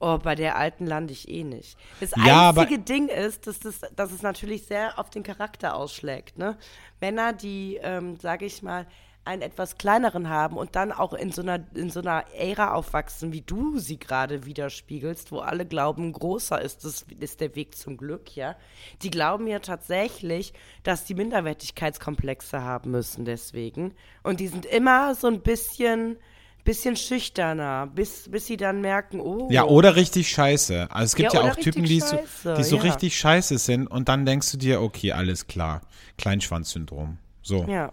[0.00, 1.76] oh, bei der Alten lande ich eh nicht.
[2.00, 6.38] Das Ja, einzige Ding ist, dass, das, dass es natürlich sehr auf den Charakter ausschlägt.
[6.38, 6.58] Ne?
[7.00, 8.86] Männer, die, ähm, sage ich mal,
[9.24, 13.32] einen etwas kleineren haben und dann auch in so einer, in so einer Ära aufwachsen,
[13.32, 17.96] wie du sie gerade widerspiegelst, wo alle glauben, größer ist, das ist der Weg zum
[17.96, 18.56] Glück, ja.
[19.02, 23.94] Die glauben ja tatsächlich, dass die Minderwertigkeitskomplexe haben müssen deswegen.
[24.24, 26.16] Und die sind immer so ein bisschen,
[26.64, 29.48] bisschen schüchterner, bis, bis sie dann merken, oh.
[29.52, 30.88] ja, oder richtig scheiße.
[30.90, 32.18] Also es gibt Ja, ja, auch Typen, die so,
[32.56, 32.82] die so ja.
[32.82, 35.82] richtig scheiße sind und dann denkst du dir, okay, alles klar.
[36.18, 37.18] Kleinschwanzsyndrom.
[37.40, 37.64] So.
[37.68, 37.92] Ja.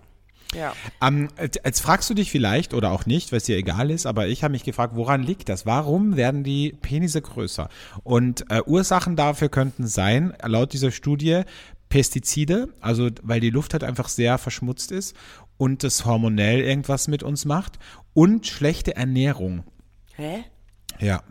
[0.56, 0.74] Ja.
[1.02, 4.28] Ähm, jetzt fragst du dich vielleicht oder auch nicht, weil es dir egal ist, aber
[4.28, 5.66] ich habe mich gefragt, woran liegt das?
[5.66, 7.70] Warum werden die Penisse größer?
[8.04, 11.44] Und äh, Ursachen dafür könnten sein, laut dieser Studie,
[11.90, 15.16] Pestizide, also weil die Luft halt einfach sehr verschmutzt ist
[15.58, 17.80] und das hormonell irgendwas mit uns macht
[18.14, 19.64] und schlechte Ernährung.
[20.16, 20.46] Hä?
[21.00, 21.24] Ja.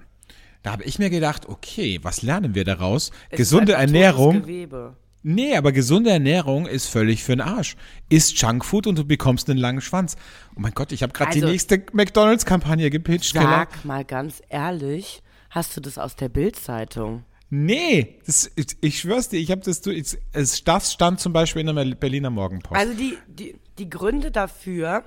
[0.62, 3.10] Da habe ich mir gedacht, okay, was lernen wir daraus?
[3.30, 4.42] Es Gesunde Ernährung.
[4.42, 4.96] Gewebe.
[5.22, 7.76] Nee, aber gesunde Ernährung ist völlig für den Arsch.
[8.08, 10.16] Isst Junkfood und du bekommst einen langen Schwanz.
[10.56, 13.34] Oh mein Gott, ich habe gerade die Also- nächste McDonalds-Kampagne gepitcht.
[13.34, 17.24] Sag mal ganz ehrlich, hast du das aus der Bild-Zeitung?
[17.50, 21.74] Nee, das, ich, ich schwör's dir, ich habe das, es das stand zum Beispiel in
[21.74, 22.78] der Berliner Morgenpost.
[22.78, 25.04] Also die, die, die Gründe dafür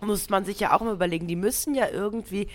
[0.00, 1.26] muss man sich ja auch mal überlegen.
[1.26, 2.48] Die müssen ja irgendwie,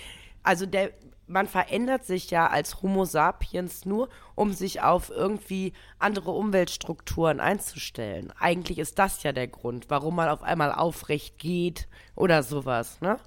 [0.44, 0.92] also der,
[1.30, 8.34] man verändert sich ja als Homo sapiens nur, um sich auf irgendwie andere Umweltstrukturen einzustellen.
[8.40, 13.18] Eigentlich ist das ja der Grund, warum man auf einmal aufrecht geht oder sowas, ne?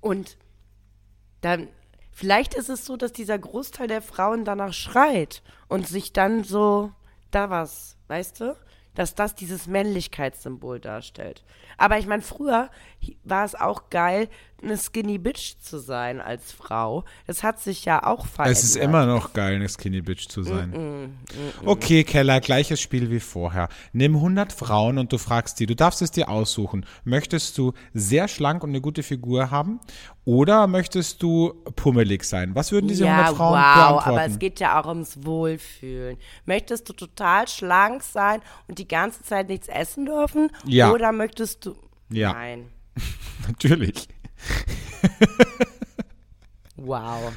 [0.00, 0.36] Und
[1.40, 1.68] dann,
[2.10, 6.92] vielleicht ist es so, dass dieser Großteil der Frauen danach schreit und sich dann so,
[7.30, 8.56] da was, weißt du?
[8.94, 11.44] Dass das dieses Männlichkeitssymbol darstellt.
[11.78, 12.70] Aber ich meine, früher
[13.24, 14.28] war es auch geil,
[14.64, 17.04] eine Skinny Bitch zu sein als Frau.
[17.26, 18.56] Das hat sich ja auch verändert.
[18.56, 21.16] Es ist immer noch geil, eine Skinny Bitch zu sein.
[21.64, 23.68] Okay, Keller, gleiches Spiel wie vorher.
[23.92, 26.86] Nimm 100 Frauen und du fragst die, du darfst es dir aussuchen.
[27.04, 29.80] Möchtest du sehr schlank und eine gute Figur haben
[30.24, 32.54] oder möchtest du pummelig sein?
[32.54, 34.08] Was würden diese ja, 100 Frauen wow, beantworten?
[34.08, 36.16] aber es geht ja auch ums Wohlfühlen.
[36.46, 40.50] Möchtest du total schlank sein und die ganze Zeit nichts essen dürfen?
[40.64, 40.90] Ja.
[40.92, 41.74] Oder möchtest du.
[42.10, 42.32] Ja.
[42.32, 42.70] Nein.
[43.46, 44.08] Natürlich.
[46.76, 47.32] Wow.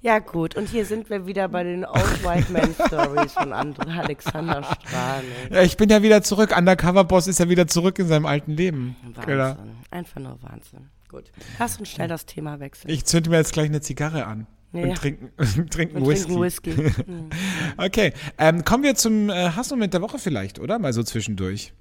[0.00, 0.56] Ja, gut.
[0.56, 5.26] Und hier sind wir wieder bei den Old White Man Stories von Andre Alexander Strahlen.
[5.50, 6.56] Ja, ich bin ja wieder zurück.
[6.56, 8.96] Undercover Boss ist ja wieder zurück in seinem alten Leben.
[9.24, 9.58] Keller.
[9.58, 9.76] Wahnsinn.
[9.90, 10.88] Einfach nur Wahnsinn.
[11.08, 11.32] Gut.
[11.58, 12.90] Lass uns schnell das Thema wechseln.
[12.90, 14.46] Ich zünde mir jetzt gleich eine Zigarre an.
[14.72, 14.82] Ja.
[14.82, 15.30] Und trinken,
[15.70, 16.38] trinken Und Whisky.
[16.38, 16.74] Whisky.
[17.78, 20.78] Okay, ähm, kommen wir zum äh, Hassmoment der Woche vielleicht, oder?
[20.78, 21.72] Mal so zwischendurch.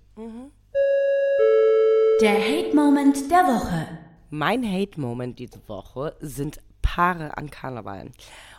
[2.19, 3.88] Der Hate-Moment der Woche.
[4.32, 8.10] Mein Hate-Moment diese Woche sind Paare an Karneval.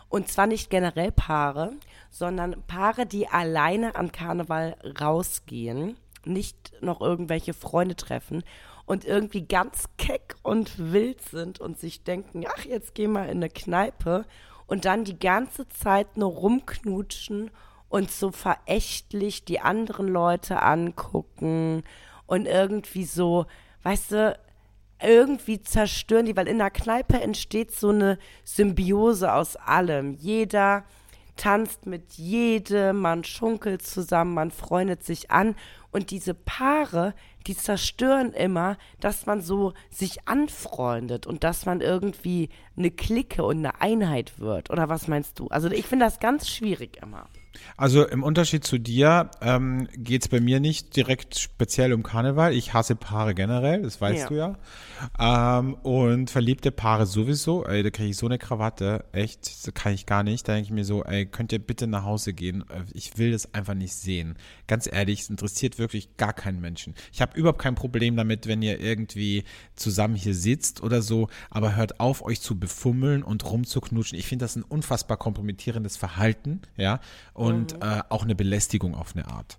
[0.07, 1.73] Und zwar nicht generell Paare,
[2.09, 8.43] sondern Paare, die alleine an Karneval rausgehen, nicht noch irgendwelche Freunde treffen
[8.85, 13.39] und irgendwie ganz keck und wild sind und sich denken, ach, jetzt geh mal in
[13.39, 14.23] eine Kneipe
[14.67, 17.51] und dann die ganze Zeit nur rumknutschen
[17.89, 21.83] und so verächtlich die anderen Leute angucken
[22.29, 23.47] und irgendwie so,
[23.83, 24.39] weißt du,
[25.01, 30.13] irgendwie zerstören die, weil in der Kneipe entsteht so eine Symbiose aus allem.
[30.13, 30.83] Jeder
[31.37, 35.55] tanzt mit jedem, man schunkelt zusammen, man freundet sich an
[35.89, 37.15] und diese Paare,
[37.47, 43.59] die zerstören immer, dass man so sich anfreundet und dass man irgendwie eine Clique und
[43.59, 44.69] eine Einheit wird.
[44.69, 45.47] Oder was meinst du?
[45.47, 47.27] Also ich finde das ganz schwierig immer.
[47.77, 52.53] Also im Unterschied zu dir ähm, geht es bei mir nicht direkt speziell um Karneval.
[52.53, 54.27] Ich hasse Paare generell, das weißt Ja.
[54.27, 55.59] du ja.
[55.59, 57.65] Ähm, und verliebte Paare sowieso.
[57.65, 59.05] Ey, da kriege ich so eine Krawatte.
[59.11, 60.47] Echt, das kann ich gar nicht.
[60.47, 62.63] Da denke ich mir so, ey, könnt ihr bitte nach Hause gehen?
[62.93, 64.35] Ich will das einfach nicht sehen.
[64.67, 66.95] Ganz ehrlich, es interessiert wirklich gar keinen Menschen.
[67.13, 69.43] Ich habe überhaupt kein Problem damit, wenn ihr irgendwie
[69.75, 74.17] zusammen hier sitzt oder so, aber hört auf, euch zu befummeln und rumzuknutschen.
[74.19, 76.99] Ich finde das ein unfassbar kompromittierendes Verhalten, ja,
[77.33, 77.48] und
[77.81, 79.57] äh, auch eine Belästigung auf eine Art.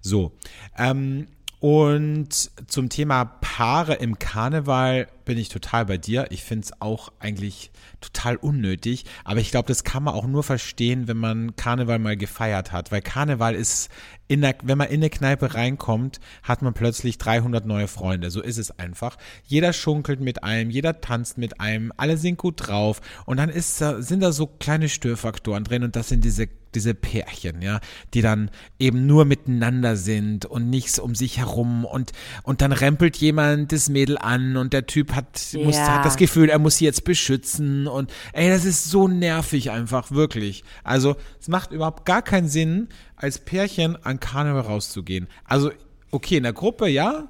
[0.00, 0.32] So,
[0.76, 1.26] ähm,
[1.60, 6.28] und zum Thema Paare im Karneval bin ich total bei dir.
[6.30, 9.04] Ich finde es auch eigentlich total unnötig.
[9.24, 12.92] Aber ich glaube, das kann man auch nur verstehen, wenn man Karneval mal gefeiert hat.
[12.92, 13.90] Weil Karneval ist,
[14.28, 18.30] in der, wenn man in eine Kneipe reinkommt, hat man plötzlich 300 neue Freunde.
[18.30, 19.16] So ist es einfach.
[19.44, 23.00] Jeder schunkelt mit einem, jeder tanzt mit einem, alle sind gut drauf.
[23.26, 25.82] Und dann ist, sind da so kleine Störfaktoren drin.
[25.82, 27.80] Und das sind diese diese Pärchen, ja,
[28.14, 33.16] die dann eben nur miteinander sind und nichts um sich herum und und dann rempelt
[33.16, 35.96] jemand das Mädel an und der Typ hat muss Ja.
[35.96, 40.10] hat das Gefühl, er muss sie jetzt beschützen und ey, das ist so nervig einfach
[40.10, 40.64] wirklich.
[40.84, 45.26] Also, es macht überhaupt gar keinen Sinn als Pärchen an Karneval rauszugehen.
[45.44, 45.70] Also,
[46.10, 47.28] okay, in der Gruppe ja,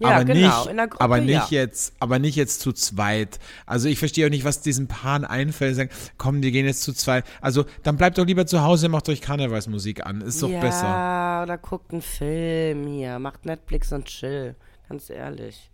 [0.00, 1.60] Ja, aber genau, nicht, in der Gruppe, aber nicht ja.
[1.60, 3.38] jetzt, aber nicht jetzt zu zweit.
[3.66, 5.76] Also ich verstehe auch nicht, was diesen Paaren einfällt.
[5.76, 7.26] Sagen, komm, die gehen jetzt zu zweit.
[7.42, 10.22] Also dann bleibt doch lieber zu Hause, macht euch Karnevalsmusik an.
[10.22, 11.42] Ist doch ja, besser.
[11.42, 14.56] oder guckt einen Film hier, macht Netflix und chill.
[14.88, 15.70] Ganz ehrlich.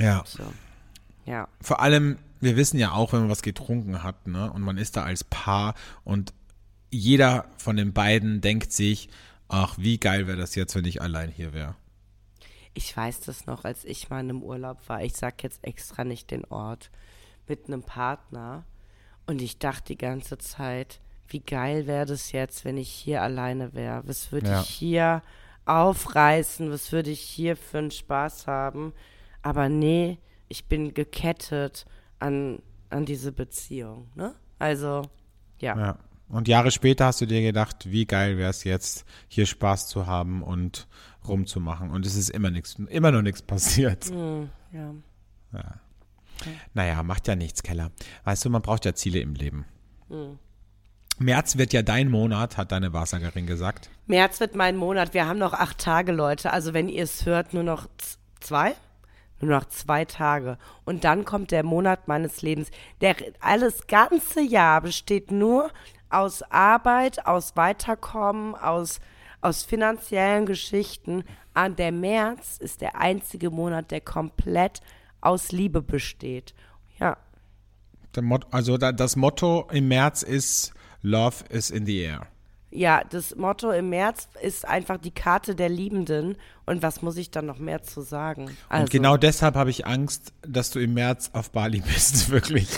[0.00, 0.24] Ja.
[0.26, 0.42] So.
[1.26, 1.48] Ja.
[1.60, 4.96] Vor allem, wir wissen ja auch, wenn man was getrunken hat, ne, und man ist
[4.96, 6.32] da als Paar und
[6.90, 9.10] jeder von den beiden denkt sich,
[9.48, 11.76] ach, wie geil wäre das jetzt, wenn ich allein hier wäre.
[12.74, 15.02] Ich weiß das noch, als ich mal in einem Urlaub war.
[15.02, 16.90] Ich sag jetzt extra nicht den Ort.
[17.46, 18.64] Mit einem Partner.
[19.26, 23.72] Und ich dachte die ganze Zeit, wie geil wäre das jetzt, wenn ich hier alleine
[23.74, 24.02] wäre?
[24.06, 24.60] Was würde Ja.
[24.60, 25.22] ich hier
[25.66, 26.70] aufreißen?
[26.70, 28.92] Was würde ich hier für einen Spaß haben?
[29.42, 31.86] Aber nee, ich bin gekettet
[32.18, 32.60] an,
[32.90, 34.08] an diese Beziehung.
[34.14, 34.34] Ne?
[34.58, 35.02] Also,
[35.58, 35.76] ja.
[35.78, 35.98] Ja.
[36.34, 40.08] Und Jahre später hast du dir gedacht, wie geil wäre es jetzt, hier Spaß zu
[40.08, 40.88] haben und
[41.28, 41.90] rumzumachen.
[41.90, 44.06] Und es ist immer nichts, immer noch nichts passiert.
[44.06, 44.94] Hm, ja.
[46.74, 47.92] Naja, macht ja nichts, Keller.
[48.24, 49.64] Weißt du, man braucht ja Ziele im Leben.
[50.08, 50.40] Hm.
[51.18, 53.88] März wird ja dein Monat, hat deine Wahrsagerin gesagt.
[54.08, 55.14] März wird mein Monat.
[55.14, 56.52] Wir haben noch acht Tage, Leute.
[56.52, 57.86] Also wenn ihr es hört, nur noch
[58.40, 58.74] zwei?
[59.40, 60.58] Nur noch zwei Tage.
[60.84, 62.72] Und dann kommt der Monat meines Lebens.
[63.00, 65.70] Der alles ganze Jahr besteht nur
[66.10, 69.00] aus Arbeit, aus Weiterkommen, aus,
[69.40, 71.24] aus finanziellen Geschichten.
[71.54, 74.80] An der März ist der einzige Monat, der komplett
[75.20, 76.54] aus Liebe besteht.
[76.98, 77.16] Ja,
[78.50, 82.26] also da, das Motto im März ist Love is in the air.
[82.76, 86.36] Ja, das Motto im März ist einfach die Karte der Liebenden.
[86.66, 88.50] Und was muss ich dann noch mehr zu sagen?
[88.68, 92.68] Also, Und genau deshalb habe ich Angst, dass du im März auf Bali bist, wirklich.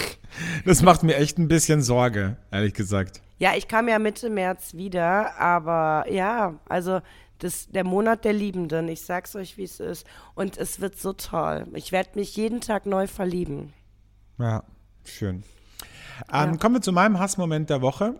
[0.66, 3.22] Das macht mir echt ein bisschen Sorge, ehrlich gesagt.
[3.38, 7.00] Ja, ich kam ja Mitte März wieder, aber ja, also
[7.38, 10.06] das, der Monat der Liebenden, ich sag's euch, wie es ist.
[10.34, 11.66] Und es wird so toll.
[11.72, 13.72] Ich werde mich jeden Tag neu verlieben.
[14.38, 14.62] Ja,
[15.04, 15.42] schön.
[16.30, 18.14] Ähm, Kommen wir zu meinem Hassmoment der Woche.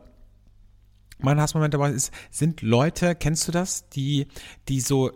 [1.18, 4.26] Mein Hassmoment Woche ist, sind Leute, kennst du das, die,
[4.68, 5.12] die so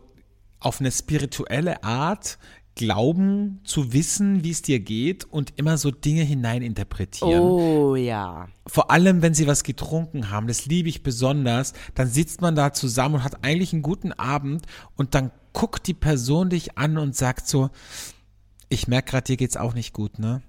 [0.58, 2.38] auf eine spirituelle Art
[2.74, 7.42] glauben zu wissen, wie es dir geht und immer so Dinge hineininterpretieren.
[7.42, 8.48] Oh ja.
[8.66, 12.72] Vor allem, wenn sie was getrunken haben, das liebe ich besonders, dann sitzt man da
[12.72, 17.16] zusammen und hat eigentlich einen guten Abend und dann guckt die Person dich an und
[17.16, 17.70] sagt so,
[18.68, 20.42] ich merke gerade, dir geht's auch nicht gut, ne?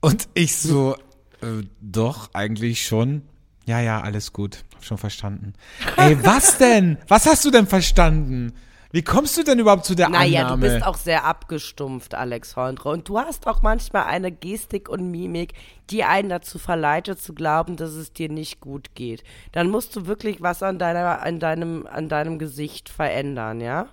[0.00, 0.96] Und ich so,
[1.40, 3.22] äh, doch, eigentlich schon.
[3.66, 5.52] Ja, ja, alles gut, hab schon verstanden.
[5.96, 6.98] Ey, was denn?
[7.08, 8.52] Was hast du denn verstanden?
[8.92, 10.70] Wie kommst du denn überhaupt zu der Naja, du Annahme?
[10.70, 12.88] bist auch sehr abgestumpft, Alex Hornre.
[12.88, 15.52] Und du hast auch manchmal eine Gestik und Mimik,
[15.90, 19.24] die einen dazu verleitet zu glauben, dass es dir nicht gut geht.
[19.52, 23.88] Dann musst du wirklich was an deiner, an deinem, an deinem Gesicht verändern, ja?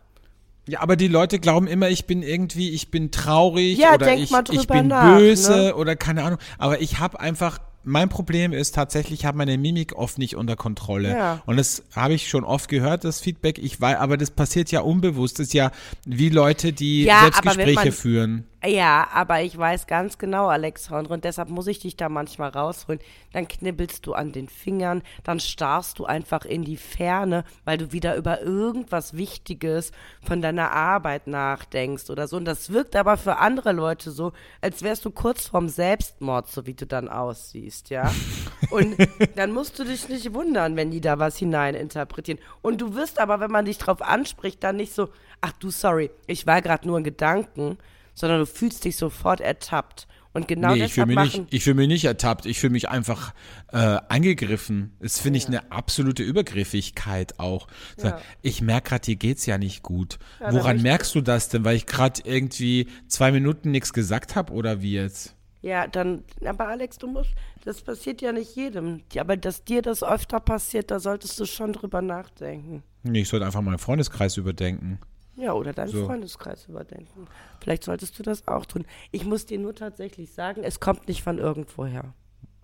[0.67, 4.29] Ja, aber die Leute glauben immer, ich bin irgendwie, ich bin traurig Ja, oder ich,
[4.31, 5.75] mal ich bin nach, böse ne?
[5.75, 6.39] oder keine Ahnung.
[6.57, 10.55] Aber ich habe einfach, mein Problem ist tatsächlich, ich habe meine Mimik oft nicht unter
[10.55, 11.09] Kontrolle.
[11.09, 11.43] Ja.
[11.45, 13.59] Und das habe ich schon oft gehört, das Feedback.
[13.59, 15.39] Ich weiß, aber das passiert ja unbewusst.
[15.39, 15.71] Das ist ja
[16.05, 18.45] wie Leute, die Ja, Selbstgespräche führen.
[18.65, 22.49] Ja, aber ich weiß ganz genau, Alex Hornre, und deshalb muss ich dich da manchmal
[22.49, 23.01] rausholen.
[23.33, 27.91] Dann knibbelst du an den Fingern, dann starrst du einfach in die Ferne, weil du
[27.91, 29.91] wieder über irgendwas Wichtiges
[30.21, 32.37] von deiner Arbeit nachdenkst oder so.
[32.37, 36.65] Und das wirkt aber für andere Leute so, als wärst du kurz vorm Selbstmord, so
[36.65, 38.09] wie du dann aussiehst, ja?
[38.71, 38.95] Und
[39.35, 42.39] dann musst du dich nicht wundern, wenn die da was hineininterpretieren.
[42.61, 45.09] Und du wirst aber, wenn man dich drauf anspricht, dann nicht so,
[45.41, 47.77] ach du, sorry, ich war gerade nur in Gedanken,
[48.13, 50.07] sondern du fühlst dich sofort ertappt.
[50.35, 51.41] Und genau nee, ich fühle mich, machen.
[51.41, 52.47] nicht- ich fühl mich nicht ertappt.
[52.47, 53.35] Ich fühle mich einfach
[53.71, 53.77] äh,
[54.09, 54.95] angegriffen.
[54.99, 57.67] Das finde ich eine absolute Übergriffigkeit auch.
[58.01, 58.19] Ja.
[58.41, 60.17] Ich merke gerade, dir geht's ja nicht gut.
[60.39, 61.63] dann Woran merkst du das denn?
[61.65, 65.35] Weil ich gerade irgendwie zwei Minuten nichts gesagt habe oder wie jetzt?
[65.61, 67.29] Ja, dann, aber Alex, du musst,
[67.63, 69.01] das passiert ja nicht jedem.
[69.17, 72.83] Aber dass dir das öfter passiert, da solltest du schon drüber nachdenken.
[73.03, 74.99] Nee, ich sollte einfach meinen Freundeskreis überdenken.
[75.35, 76.05] Ja, oder deinen So.
[76.05, 77.27] Freundeskreis überdenken.
[77.59, 78.85] Vielleicht solltest du das auch tun.
[79.11, 82.13] Ich muss dir nur tatsächlich sagen, es kommt nicht von irgendwoher.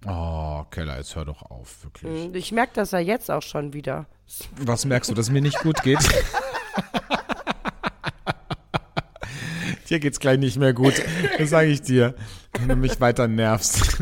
[0.06, 2.26] Oh, Keller, jetzt hör doch auf, wirklich.
[2.28, 4.06] Und Ich merke das ja jetzt auch schon wieder.
[4.62, 6.00] Was merkst du, dass es mir nicht gut geht?
[9.90, 10.94] Dir geht's gleich nicht mehr gut.
[11.40, 12.14] Das sage ich dir.
[12.54, 13.98] Wenn du mich weiter nervst.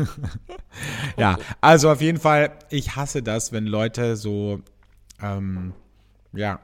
[1.16, 4.60] ja, also auf jeden Fall, ich hasse das, wenn Leute so,
[5.22, 5.72] ähm,
[6.34, 6.60] ja,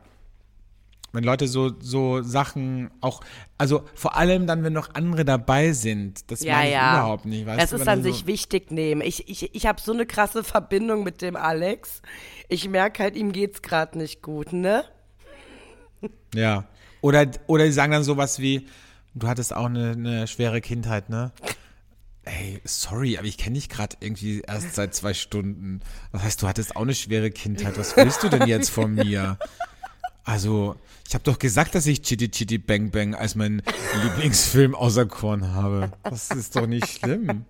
[1.14, 3.20] wenn Leute so, so Sachen auch,
[3.56, 6.30] also vor allem dann, wenn noch andere dabei sind.
[6.30, 6.92] Das Ja, mag ich ja.
[6.98, 7.46] überhaupt nicht.
[7.46, 9.00] Weißt Das du, ist an sich wichtig nehmen.
[9.00, 12.02] Ich, ich, ich habe so eine krasse Verbindung mit dem Alex.
[12.48, 14.84] Ich merke halt, ihm geht's gerade nicht gut, ne?
[16.34, 16.64] Ja.
[17.00, 18.66] Oder, oder die sagen dann sowas wie,
[19.14, 21.32] du hattest auch eine, eine schwere Kindheit, ne?
[22.26, 25.80] Ey, sorry, aber ich kenne dich gerade irgendwie erst seit zwei Stunden.
[26.12, 27.78] Das heißt, du hattest auch eine schwere Kindheit.
[27.78, 29.38] Was willst du denn jetzt von mir?
[30.24, 33.62] Also, ich habe doch gesagt, dass ich Chitty Chitty Bang Bang als meinen
[34.02, 35.92] Lieblingsfilm auserkoren habe.
[36.02, 37.44] Das ist doch nicht schlimm.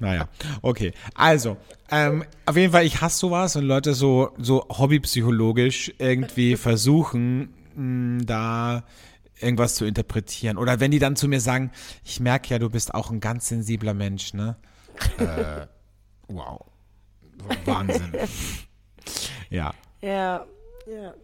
[0.00, 0.28] Naja,
[0.62, 0.92] okay.
[1.14, 1.58] Also,
[1.90, 8.24] ähm, auf jeden Fall, ich hasse sowas und Leute so, so hobbypsychologisch irgendwie versuchen, mh,
[8.24, 8.84] da
[9.40, 10.56] irgendwas zu interpretieren.
[10.56, 11.70] Oder wenn die dann zu mir sagen,
[12.02, 14.56] ich merke ja, du bist auch ein ganz sensibler Mensch, ne?
[15.18, 15.66] Äh,
[16.28, 16.64] wow.
[17.64, 18.12] Wahnsinn.
[19.50, 19.72] Ja.
[20.02, 20.44] Ja,
[20.86, 21.14] ja.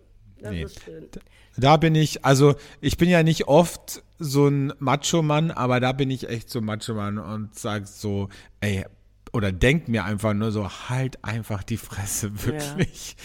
[0.45, 0.63] Das Nee.
[0.65, 1.09] ist schön.
[1.57, 6.11] Da bin ich, also ich bin ja nicht oft so ein Macho-Mann, aber da bin
[6.11, 8.29] ich echt so ein Macho-Mann und sag so,
[8.61, 8.85] ey,
[9.33, 13.17] oder denk mir einfach nur so, halt einfach die Fresse, wirklich.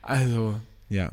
[0.00, 1.10] Also, ja.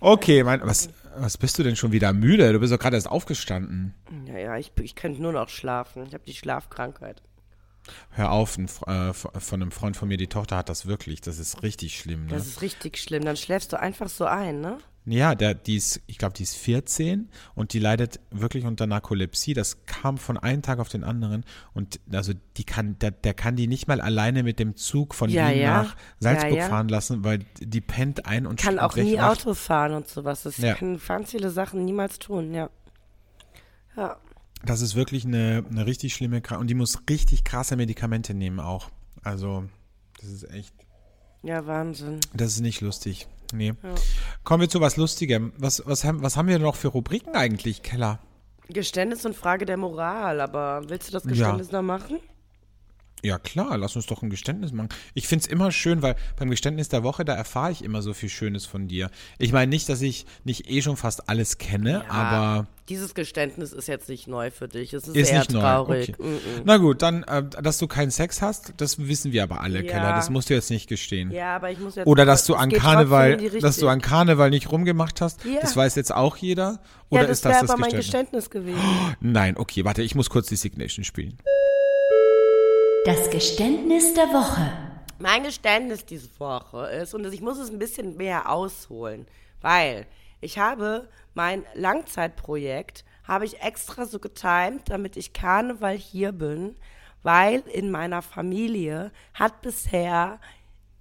[0.00, 2.52] Okay, mein, was, was bist du denn schon wieder müde?
[2.52, 3.94] Du bist doch gerade erst aufgestanden.
[4.26, 6.04] Ja, ja, ich, ich könnte nur noch schlafen.
[6.06, 7.22] Ich habe die Schlafkrankheit.
[8.10, 11.20] Hör auf, ein, äh, von einem Freund von mir, die Tochter hat das wirklich.
[11.20, 12.32] Das ist richtig schlimm, ne?
[12.32, 13.24] Das ist richtig schlimm.
[13.24, 14.78] Dann schläfst du einfach so ein, ne?
[15.10, 19.54] Ja, der, die ist, ich glaube, die ist 14 und die leidet wirklich unter Narkolepsie.
[19.54, 23.56] Das kam von einem Tag auf den anderen und also die kann, der, der kann
[23.56, 25.82] die nicht mal alleine mit dem Zug von Ja, Wien ja.
[25.82, 29.18] nach Salzburg Ja, fahren lassen, weil die pennt ein und Kann auch nie.
[29.18, 30.42] Auto fahren und sowas.
[30.42, 32.68] Das kann ganz viele Sachen niemals tun, ja.
[33.96, 34.18] Ja.
[34.64, 38.60] Das ist wirklich eine, eine richtig schlimme Krankheit und die muss richtig krasse Medikamente nehmen
[38.60, 38.90] auch.
[39.22, 39.64] Also,
[40.20, 40.74] das ist echt.
[41.42, 42.20] Ja, Wahnsinn.
[42.34, 43.28] Das ist nicht lustig.
[43.52, 43.74] Nee.
[44.44, 45.52] Kommen wir zu was Lustigem.
[45.56, 48.18] Was, was, haben, was haben wir noch für Rubriken eigentlich, Keller?
[48.68, 52.18] Geständnis und Frage der Moral, aber willst du das Geständnis noch machen?
[53.22, 54.88] Ja klar, lass uns doch ein Geständnis machen.
[55.14, 58.28] Ich find's immer schön, weil beim Geständnis der Woche, da erfahre ich immer so viel
[58.28, 59.10] Schönes von dir.
[59.38, 63.86] Ich meine nicht, dass ich nicht eh schon fast alles kenne, aber Dieses Geständnis ist
[63.88, 64.94] jetzt nicht neu für dich.
[64.94, 65.60] Es ist, ist neu.
[65.60, 66.14] traurig.
[66.18, 66.22] Okay.
[66.22, 66.62] Mm, mm.
[66.64, 69.90] Na gut, dann, äh, dass du keinen Sex hast, das wissen wir aber alle, Ja.
[69.92, 70.12] Keller.
[70.14, 71.30] Das musst du jetzt nicht gestehen.
[71.30, 72.06] Ja, aber ich muss jetzt.
[72.06, 74.00] Oder dass du es an Karneval, dass du an.
[74.00, 75.60] Karneval nicht rumgemacht hast, Ja.
[75.60, 76.80] das weiß jetzt auch jeder.
[77.10, 78.48] Ja, Oder das ist das das aber mein Geständnis?
[78.48, 79.16] Geständnis gewesen.
[79.20, 81.36] Nein, okay, warte, ich muss kurz die Signation spielen.
[83.08, 84.70] Das Geständnis der Woche.
[85.18, 89.26] Mein Geständnis diese Woche ist, und ich muss es ein bisschen mehr ausholen,
[89.62, 90.04] weil
[90.42, 96.76] ich habe mein Langzeitprojekt, habe ich extra so getimt, damit ich Karneval hier bin,
[97.22, 100.38] weil in meiner Familie hat bisher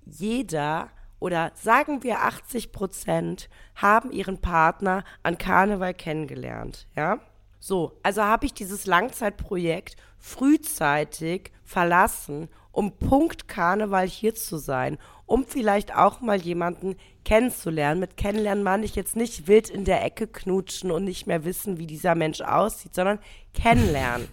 [0.06, 0.88] jeder
[1.20, 7.20] oder sagen wir 80 Prozent haben ihren Partner an Karneval kennengelernt, ja?
[7.68, 15.44] So, also habe ich dieses Langzeitprojekt frühzeitig verlassen, um Punkt Karneval hier zu sein, um
[15.44, 16.96] vielleicht auch mal jemanden
[17.26, 18.00] kennenzulernen.
[18.00, 21.78] Mit kennenlernen meine ich jetzt nicht wild in der Ecke knutschen und nicht mehr wissen,
[21.78, 23.20] wie dieser Mensch aussieht, sondern
[23.54, 24.30] kennenlernen.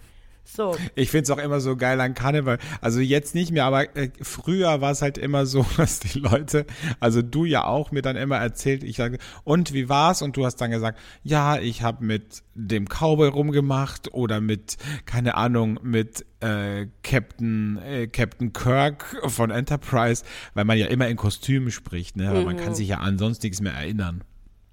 [0.47, 2.59] So, Ich find's auch immer so geil an Karneval.
[2.79, 6.65] Also jetzt nicht mehr, aber äh, früher war es halt immer so, dass die Leute,
[6.99, 10.21] also du ja auch, mir dann immer erzählt, ich sage, und wie war's?
[10.21, 15.35] Und du hast dann gesagt, ja, ich habe mit dem Cowboy rumgemacht oder mit, keine
[15.35, 20.23] Ahnung, mit äh, Captain, äh, Captain Kirk von Enterprise,
[20.53, 22.29] weil man ja immer in Kostümen spricht, ne?
[22.29, 24.23] Aber man kann sich ja an sonst nichts mehr erinnern.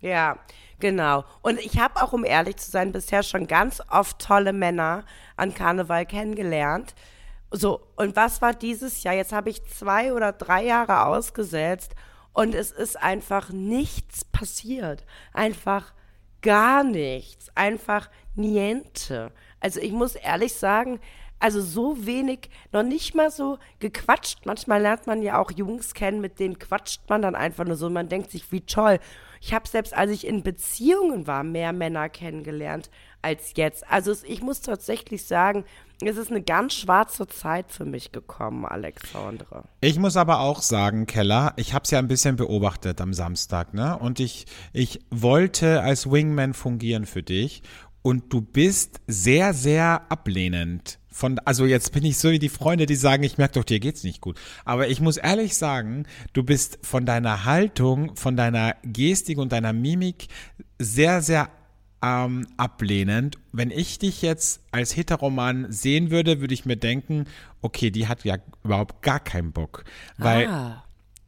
[0.01, 0.39] Ja,
[0.83, 1.25] genau.
[1.41, 5.05] Und ich habe auch, um ehrlich zu sein, bisher schon ganz oft tolle Männer
[5.37, 6.95] an Karneval kennengelernt.
[7.51, 9.15] So, und was war dieses Jahr?
[9.15, 11.95] Jetzt habe ich zwei oder drei Jahre ausgesetzt
[12.35, 15.07] und es ist einfach nichts passiert.
[15.33, 15.95] Einfach
[16.43, 17.49] gar nichts.
[17.55, 19.33] Einfach niente.
[19.61, 20.99] Also ich muss ehrlich sagen,
[21.43, 24.47] also so wenig, noch nicht mal so gequatscht.
[24.47, 27.91] Manchmal lernt man ja auch Jungs kennen, mit denen quatscht man dann einfach nur so.
[27.91, 28.99] Man denkt sich, wie toll.
[29.41, 32.91] Ich habe selbst, als ich in Beziehungen war, mehr Männer kennengelernt
[33.23, 33.89] als jetzt.
[33.91, 35.65] Also ich muss tatsächlich sagen,
[36.05, 39.65] es ist eine ganz schwarze Zeit für mich gekommen, Alexandre.
[39.81, 43.75] Ich muss aber auch sagen, Keller, ich habe es ja ein bisschen beobachtet am Samstag,
[43.75, 43.99] ne?
[43.99, 47.63] Und ich, ich wollte als Wingman fungieren für dich
[48.03, 50.99] und du bist sehr, sehr ablehnend.
[51.11, 53.81] Von, also jetzt bin ich so wie die Freunde, die sagen, ich merke doch, dir
[53.81, 54.41] geht's nicht gut.
[54.65, 59.73] Aber ich muss ehrlich sagen, du bist von deiner Haltung, von deiner Gestik und deiner
[59.73, 60.29] Mimik
[60.79, 61.51] sehr, sehr
[62.03, 63.39] ähm, ablehnend.
[63.53, 67.27] Wenn ich dich jetzt als Heteroman sehen würde, würde ich mir denken,
[67.61, 69.85] okay, die hat ja überhaupt gar keinen Bock.
[70.17, 70.85] Weil, ah.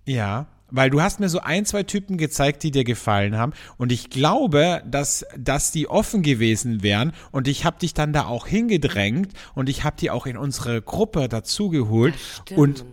[0.07, 3.53] ja, weil du hast mir so ein, zwei Typen gezeigt, die dir gefallen haben.
[3.77, 7.12] Und ich glaube, dass, dass die offen gewesen wären.
[7.31, 10.83] Und ich habe dich dann da auch hingedrängt und ich habe die auch in unsere
[10.83, 12.14] Gruppe dazugeholt.
[12.57, 12.85] Und,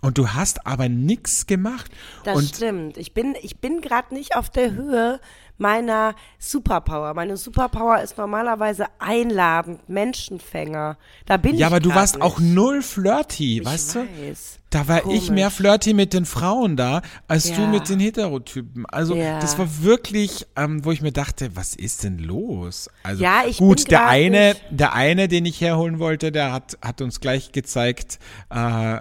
[0.00, 1.90] und du hast aber nichts gemacht.
[2.24, 2.96] Das und stimmt.
[2.96, 5.20] Ich bin, ich bin gerade nicht auf der Höhe
[5.58, 7.14] meiner Superpower.
[7.14, 10.96] Meine Superpower ist normalerweise einladend, Menschenfänger.
[11.26, 12.22] Da bin ich ja, aber du warst nicht.
[12.24, 13.98] auch null flirty, Ich weißt du?
[14.00, 14.58] weiß.
[14.70, 15.30] Da war ich Komisch.
[15.30, 17.66] mehr flirty mit den Frauen da, als du Ja.
[17.68, 18.84] mit den Heterotypen.
[18.86, 19.40] Also Ja.
[19.40, 22.90] das war wirklich, ähm, wo ich mir dachte, was ist denn los?
[23.02, 27.00] Also Ja, ich gut, der eine, der eine, den ich herholen wollte, der hat, hat
[27.00, 28.18] uns gleich gezeigt,
[28.50, 28.98] äh,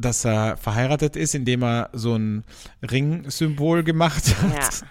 [0.00, 2.44] dass er verheiratet ist, indem er so ein
[2.88, 4.84] Ring-Symbol gemacht hat.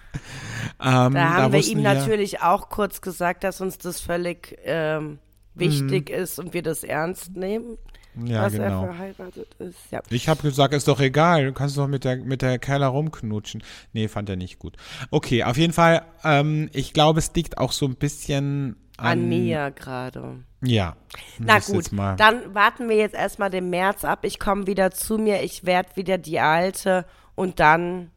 [0.79, 5.19] Ähm, Da haben wir wussten ihm natürlich auch kurz gesagt, dass uns das völlig ähm,
[5.55, 7.77] wichtig ist und wir das ernst nehmen,
[8.17, 8.27] Mhm.
[8.27, 8.83] Ja, dass genau.
[8.83, 9.77] er verheiratet ist.
[9.91, 10.01] Ja.
[10.09, 13.63] Ich habe gesagt, ist doch egal, du kannst doch mit der, mit der Kerla rumknutschen.
[13.93, 14.75] Nee, fand er nicht gut.
[15.11, 19.71] Okay, auf jeden Fall, ähm, ich glaube, es liegt auch so ein bisschen an, mir
[19.71, 20.43] gerade.
[20.61, 20.95] Ja.
[21.39, 24.19] Na gut, dann warten wir jetzt erstmal den März ab.
[24.23, 28.11] Ich komme wieder zu mir, ich werde wieder die Alte und dann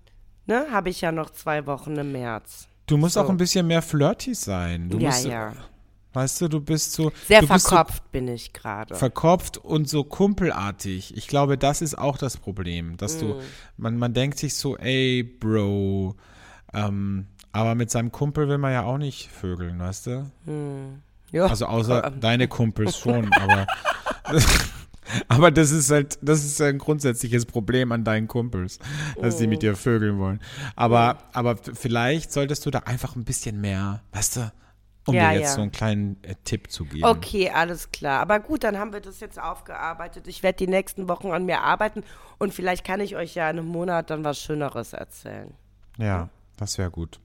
[0.47, 2.67] ne, habe ich ja noch zwei Wochen im März.
[2.87, 3.21] Du musst so.
[3.21, 4.89] auch ein bisschen mehr flirty sein.
[4.89, 5.53] Du ja, musst, ja.
[6.13, 7.13] Weißt du, du bist so.
[7.29, 8.95] Sehr verkopft bin ich gerade.
[8.95, 11.17] So verkopft und so kumpelartig.
[11.17, 13.21] Ich glaube, das ist auch das Problem, dass Mm.
[13.21, 13.41] du,
[13.77, 16.17] man, man denkt sich so, ey, Bro,
[16.75, 20.31] ähm, aber mit seinem Kumpel will man ja auch nicht vögeln, weißt du?
[21.33, 21.47] ja.
[21.47, 23.67] Also außer deine Kumpels schon, aber
[25.29, 28.79] aber das ist halt, das ist ein grundsätzliches Problem an deinen Kumpels,
[29.21, 30.41] dass die mit dir vögeln wollen.
[30.77, 34.53] Aber aber vielleicht solltest du da einfach ein bisschen mehr, weißt du,
[35.07, 35.55] um Ja, dir jetzt ja.
[35.55, 37.05] so einen kleinen äh, Tipp zu geben.
[37.05, 38.21] Okay, alles klar.
[38.21, 40.29] Aber gut, dann haben wir das jetzt aufgearbeitet.
[40.29, 42.05] Ich werde die nächsten Wochen an mir arbeiten
[42.39, 45.53] und vielleicht kann ich euch ja in einem Monat dann was Schöneres erzählen.
[45.99, 46.29] Ja,
[46.61, 47.19] das wäre gut.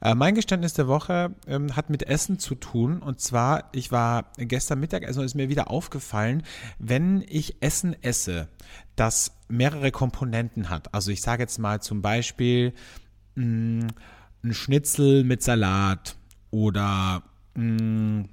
[0.00, 3.00] Äh, mein Geständnis der Woche ähm, hat mit Essen zu tun.
[3.00, 6.42] Und zwar, ich war gestern Mittag, also ist mir wieder aufgefallen,
[6.78, 8.48] wenn ich Essen esse,
[8.94, 10.94] das mehrere Komponenten hat.
[10.94, 12.72] Also ich sage jetzt mal zum Beispiel
[13.34, 13.88] mh,
[14.44, 16.16] ein Schnitzel mit Salat
[16.50, 17.22] oder
[17.54, 18.26] mh,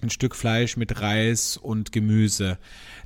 [0.00, 2.58] ein Stück Fleisch mit Reis und Gemüse.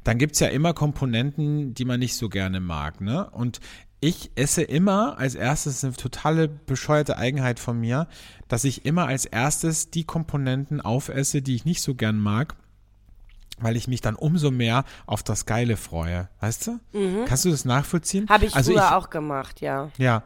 [0.05, 3.01] Dann gibt's ja immer Komponenten, die man nicht so gerne mag.
[3.01, 3.31] Ne?
[3.31, 3.61] Und
[4.03, 8.09] ich esse immer als erstes, eine totale bescheuerte Eigenheit von mir,
[8.49, 12.57] dass ich immer als erstes die Komponenten aufesse, die ich nicht so gern mag,
[13.61, 16.29] weil ich mich dann umso mehr auf das Geile freue.
[16.41, 16.81] Weißt du?
[17.27, 18.29] Kannst du das nachvollziehen?
[18.29, 19.91] Habe ich also früher ich, auch gemacht, ja.
[19.99, 20.25] Ja,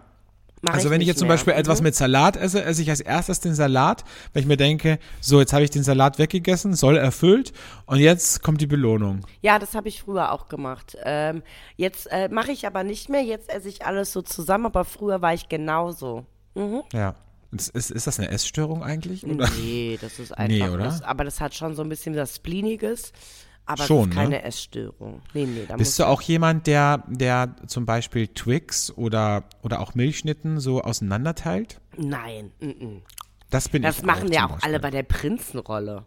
[0.66, 1.36] Mach also wenn ich jetzt zum mehr.
[1.36, 1.84] Beispiel etwas Mhm.
[1.84, 5.52] mit Salat esse, esse ich als erstes den Salat, weil ich mir denke, so jetzt
[5.52, 7.52] habe ich den Salat weggegessen, soll erfüllt
[7.86, 9.20] und jetzt kommt die Belohnung.
[9.42, 10.96] Ja, das habe ich früher auch gemacht.
[11.04, 11.42] Ähm,
[11.76, 13.22] jetzt äh, mache ich aber nicht mehr.
[13.22, 16.26] Jetzt esse ich alles so zusammen, aber früher war ich genauso.
[16.54, 16.82] Mhm.
[16.92, 17.14] Ja.
[17.52, 19.24] Ist, ist, ist das eine Essstörung eigentlich?
[19.24, 19.48] Oder?
[19.58, 20.48] Nee, das ist einfach.
[20.66, 20.84] Nee, oder?
[20.84, 23.12] Das, aber das hat schon so ein bisschen was Spliniges.
[23.66, 24.42] Aber Schon, keine ne?
[24.44, 25.22] Essstörung.
[25.34, 29.94] Nee, nee, da Bist du auch jemand, der, der zum Beispiel Twix oder, oder auch
[29.94, 31.80] Milchschnitten so auseinanderteilt?
[31.96, 33.02] Nein, mm, mm.
[33.50, 36.04] Das bin das ich machen auch ja auch alle bei der Prinzenrolle.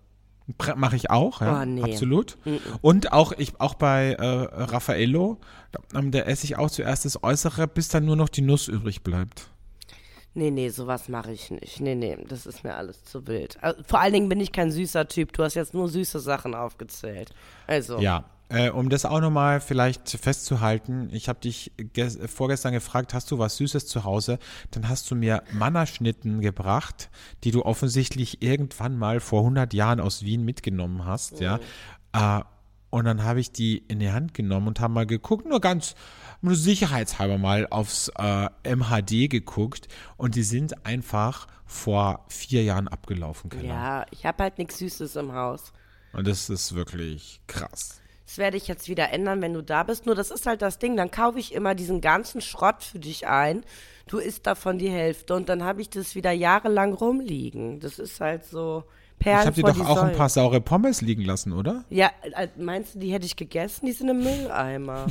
[0.75, 1.83] Mache ich auch, ja, Oh, nee.
[1.83, 2.37] absolut.
[2.81, 5.39] Und auch ich auch bei äh, Raffaello,
[5.71, 8.67] da, ähm, da esse ich auch zuerst das Äußere, bis dann nur noch die Nuss
[8.67, 9.51] übrig bleibt.
[10.35, 11.79] Nee, nee, sowas mache ich nicht.
[11.81, 13.57] Nee, nee, das ist mir alles zu wild.
[13.61, 15.33] Also, vor allen Dingen bin ich kein süßer Typ.
[15.33, 17.31] Du hast jetzt nur süße Sachen aufgezählt.
[17.67, 23.13] Also, Ja, äh, um das auch nochmal vielleicht festzuhalten, ich habe dich ges- vorgestern gefragt,
[23.13, 24.39] hast du was Süßes zu Hause?
[24.71, 27.09] Dann hast du mir Mannerschnitten gebracht,
[27.43, 31.59] die du offensichtlich irgendwann mal vor 100 Jahren aus Wien mitgenommen hast, ja.
[32.13, 32.41] Äh,
[32.91, 35.93] und dann habe ich die in die Hand genommen und habe mal geguckt, nur ganz
[36.41, 39.87] nur sicherheitshalber mal aufs äh, MHD geguckt
[40.17, 43.63] und die sind einfach vor vier Jahren abgelaufen, Keller.
[43.63, 45.71] ja, ich habe halt nichts Süßes im Haus.
[46.13, 48.01] Und das ist wirklich krass.
[48.25, 50.05] Das werde ich jetzt wieder ändern, wenn du da bist.
[50.05, 50.95] Nur das ist halt das Ding.
[50.95, 53.63] Dann kaufe ich immer diesen ganzen Schrott für dich ein.
[54.07, 57.79] Du isst davon die Hälfte und dann habe ich das wieder jahrelang rumliegen.
[57.79, 58.83] Das ist halt so
[59.19, 60.17] Perlen Ich habe dir doch auch ein Säulen.
[60.17, 61.83] paar saure Pommes liegen lassen, oder?
[61.89, 63.85] Ja, äh, meinst du, die hätte ich gegessen?
[63.85, 65.07] Die sind im Mülleimer.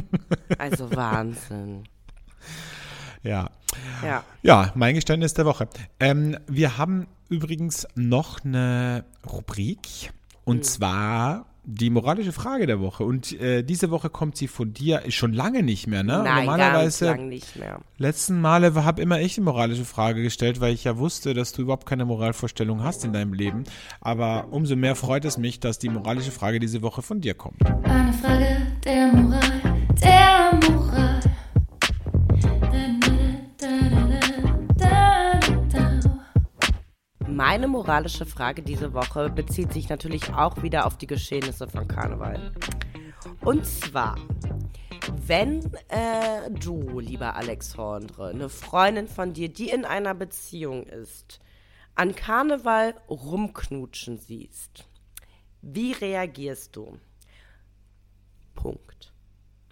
[0.58, 1.84] also Wahnsinn.
[3.22, 3.50] Ja.
[4.04, 4.24] Ja.
[4.42, 5.68] Ja, mein Geständnis der Woche.
[6.00, 10.12] Ähm, wir haben übrigens noch eine Rubrik Hm.
[10.44, 13.04] und zwar die moralische Frage der Woche.
[13.04, 16.22] Und äh, diese Woche kommt sie von dir, schon lange nicht mehr, ne?
[16.24, 17.80] Nein, Normalerweise, ganz lang nicht mehr.
[17.98, 21.60] letzten Male habe immer ich die moralische Frage gestellt, weil ich ja wusste, dass du
[21.60, 23.64] überhaupt keine Moralvorstellung hast in deinem Leben.
[24.00, 27.60] Aber umso mehr freut es mich, dass die moralische Frage diese Woche von dir kommt.
[27.84, 28.46] Eine Frage
[28.82, 29.42] der Moral,
[30.02, 30.57] der Moral.
[37.38, 42.52] Meine moralische Frage diese Woche bezieht sich natürlich auch wieder auf die Geschehnisse von Karneval.
[43.42, 44.18] Und zwar,
[45.24, 51.38] wenn äh, du, lieber Alex Horndre, eine Freundin von dir, die in einer Beziehung ist,
[51.94, 54.88] an Karneval rumknutschen siehst,
[55.62, 56.98] wie reagierst du?
[58.56, 59.12] Punkt.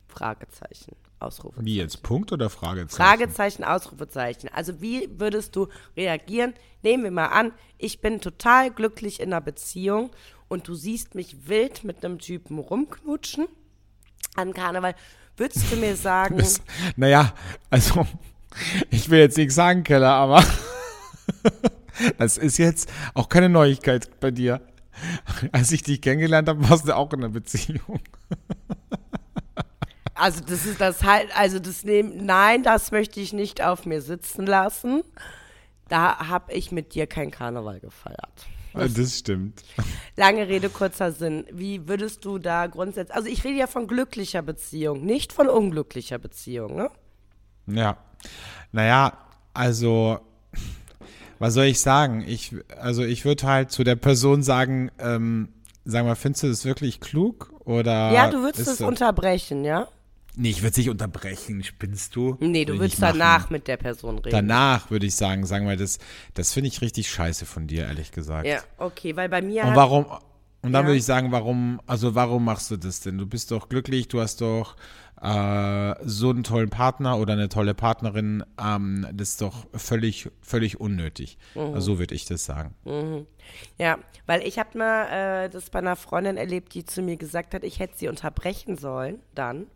[0.07, 0.95] Fragezeichen.
[1.19, 1.67] Ausrufezeichen.
[1.67, 2.03] Wie jetzt?
[2.03, 3.03] Punkt oder Fragezeichen?
[3.03, 4.51] Fragezeichen, Ausrufezeichen.
[4.53, 6.55] Also wie würdest du reagieren?
[6.83, 10.11] Nehmen wir mal an, ich bin total glücklich in einer Beziehung
[10.49, 13.47] und du siehst mich wild mit einem Typen rumknutschen
[14.37, 14.95] an Karneval.
[15.37, 16.61] Würdest du mir sagen, Das,
[16.97, 17.33] naja,
[17.71, 18.07] also,
[18.91, 20.45] ich will jetzt nichts sagen, Keller, aber
[22.19, 24.61] das ist jetzt auch keine Neuigkeit bei dir.
[25.53, 28.01] Als ich dich kennengelernt habe, warst du auch in einer Beziehung.
[30.17, 34.03] Also das ist das halt, also das nehmen, nein, das möchte ich nicht auf mir
[34.03, 35.03] sitzen lassen.
[35.89, 38.47] Da habe ich mit dir kein Karneval gefeiert.
[38.75, 39.63] Das stimmt.
[40.17, 41.47] Lange Rede, kurzer Sinn.
[41.51, 46.19] Wie würdest du da grundsätzlich, also ich rede ja von glücklicher Beziehung, nicht von unglücklicher
[46.19, 46.91] Beziehung, ne?
[47.67, 47.97] Ja.
[48.73, 49.15] Naja,
[49.55, 50.19] also,
[51.39, 52.23] was soll ich sagen?
[52.27, 55.49] Ich, also ich würde halt zu der Person sagen, ähm,
[55.85, 57.53] sag mal, findest du das wirklich klug?
[57.65, 59.89] Oder Ja, du würdest es unterbrechen, ja?
[60.39, 62.37] Nee, ich würde nicht unterbrechen, spinnst du?
[62.41, 63.19] Nee, du würdest machen.
[63.19, 64.31] danach mit der Person reden.
[64.31, 65.99] Danach würde ich sagen, sagen wir, das,
[66.35, 68.47] das finde ich richtig scheiße von dir, ehrlich gesagt.
[68.47, 70.05] Ja, okay, weil bei mir Und warum?
[70.63, 70.89] Und dann Ja.
[70.89, 73.17] würde ich sagen, warum, also warum machst du das denn?
[73.19, 74.77] Du bist doch glücklich, du hast doch
[75.23, 80.79] äh, so einen tollen Partner oder eine tolle Partnerin, ähm, das ist doch völlig, völlig
[80.81, 81.39] unnötig.
[81.55, 81.81] Mhm.
[81.81, 82.75] So würde ich das sagen.
[83.79, 87.55] Ja, weil ich habe mal äh, das bei einer Freundin erlebt, die zu mir gesagt
[87.55, 89.67] hat, ich hätte sie unterbrechen sollen dann.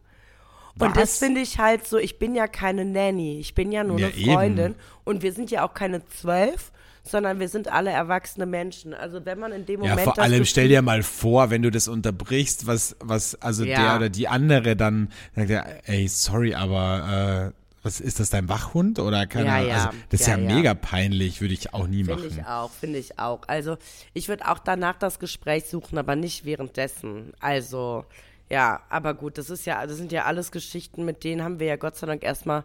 [0.78, 3.98] Und das finde ich halt so, ich bin ja keine Nanny, ich bin ja nur
[3.98, 4.32] Ja, eine eben.
[4.32, 8.94] Freundin und wir sind ja auch keine zwölf, sondern wir sind alle erwachsene Menschen.
[8.94, 11.62] Also wenn man in dem Ja, Moment vor das allem stell dir mal vor, wenn
[11.62, 13.76] du das unterbrichst, was, was, also Ja.
[13.80, 18.48] der oder die andere dann sagt, ja, ey, sorry, aber äh, was ist das dein
[18.50, 19.74] Wachhund oder keine Ja, ja.
[19.86, 20.54] Also, das ist ja, Ja, ja.
[20.54, 22.38] mega peinlich, würde ich auch nie Finde machen.
[22.38, 23.40] ich auch, finde ich auch.
[23.48, 23.78] Also
[24.12, 27.32] ich würde auch danach das Gespräch suchen, aber nicht währenddessen.
[27.40, 28.04] Also
[28.50, 31.68] ja, aber gut, das ist ja, das sind ja alles Geschichten, mit denen haben wir
[31.68, 32.64] ja Gott sei Dank erstmal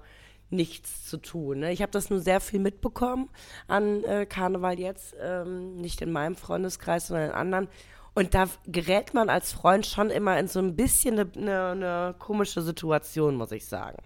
[0.50, 1.60] nichts zu tun.
[1.60, 1.72] Ne?
[1.72, 3.30] Ich habe das nur sehr viel mitbekommen
[3.68, 7.68] an äh, Karneval jetzt, ähm, nicht in meinem Freundeskreis, sondern in anderen.
[8.16, 12.16] Und da gerät man als Freund schon immer in so ein bisschen eine, eine, eine
[12.18, 13.98] komische Situation, muss ich sagen.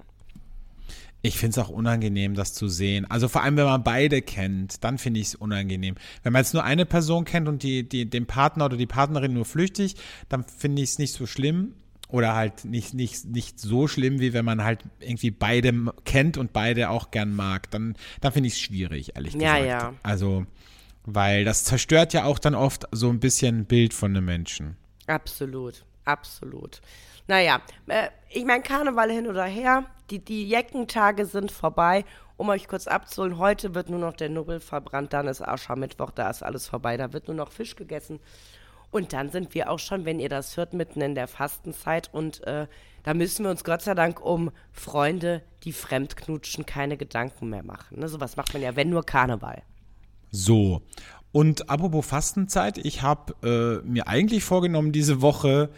[1.21, 3.05] Ich finde es auch unangenehm, das zu sehen.
[3.11, 5.95] Also vor allem, wenn man beide kennt, dann finde ich es unangenehm.
[6.23, 9.33] Wenn man jetzt nur eine Person kennt und die, die, den Partner oder die Partnerin
[9.33, 9.95] nur flüchtig,
[10.29, 11.73] dann finde ich es nicht so schlimm.
[12.07, 15.71] Oder halt nicht, nicht, nicht so schlimm, wie wenn man halt irgendwie beide
[16.05, 17.69] kennt und beide auch gern mag.
[17.69, 19.65] Dann, dann finde ich es schwierig, ehrlich Ja, gesagt.
[19.67, 19.93] ja.
[20.01, 20.47] Also,
[21.05, 24.75] weil das zerstört ja auch dann oft so ein bisschen ein Bild von einem Menschen.
[25.05, 26.81] Absolut, absolut.
[27.29, 32.03] Naja, äh, ich meine, Karneval hin oder her, die, die Jeckentage sind vorbei.
[32.37, 36.27] Um euch kurz abzuholen, heute wird nur noch der Nubbel verbrannt, dann ist Aschermittwoch, da
[36.31, 38.19] ist alles vorbei, da wird nur noch Fisch gegessen.
[38.89, 42.43] Und dann sind wir auch schon, wenn ihr das hört, mitten in der Fastenzeit und
[42.47, 42.65] äh,
[43.03, 47.99] da müssen wir uns Gott sei Dank um Freunde, die fremdknutschen, keine Gedanken mehr machen.
[47.99, 48.07] Ne?
[48.07, 49.61] Sowas macht man ja, wenn nur Karneval.
[50.31, 50.81] So.
[51.31, 55.69] Und apropos Fastenzeit, ich habe äh, mir eigentlich vorgenommen, diese Woche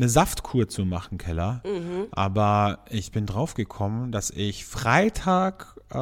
[0.00, 1.62] eine Saftkur zu machen, Keller.
[2.10, 5.94] Aber ich bin draufgekommen, dass ich Freitag äh,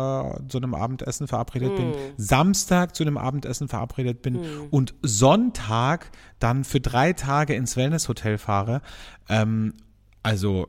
[0.48, 4.40] zu einem Abendessen verabredet bin, Samstag zu einem Abendessen verabredet bin
[4.70, 8.82] und Sonntag dann für drei Tage ins Wellnesshotel fahre.
[9.28, 9.74] Ähm,
[10.22, 10.68] also,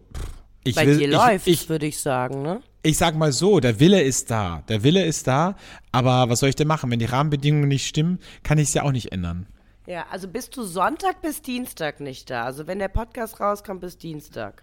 [0.63, 2.61] ich Bei will, dir ich, läuft, ich, würde ich sagen, ne?
[2.83, 4.63] ich sag mal so, der Wille ist da.
[4.69, 5.55] Der Wille ist da,
[5.91, 6.89] aber was soll ich denn machen?
[6.91, 9.47] Wenn die Rahmenbedingungen nicht stimmen, kann ich es ja auch nicht ändern.
[9.89, 12.43] Ja, also bist du Sonntag bis Dienstag nicht da.
[12.43, 14.61] Also wenn der Podcast rauskommt, bis Dienstag.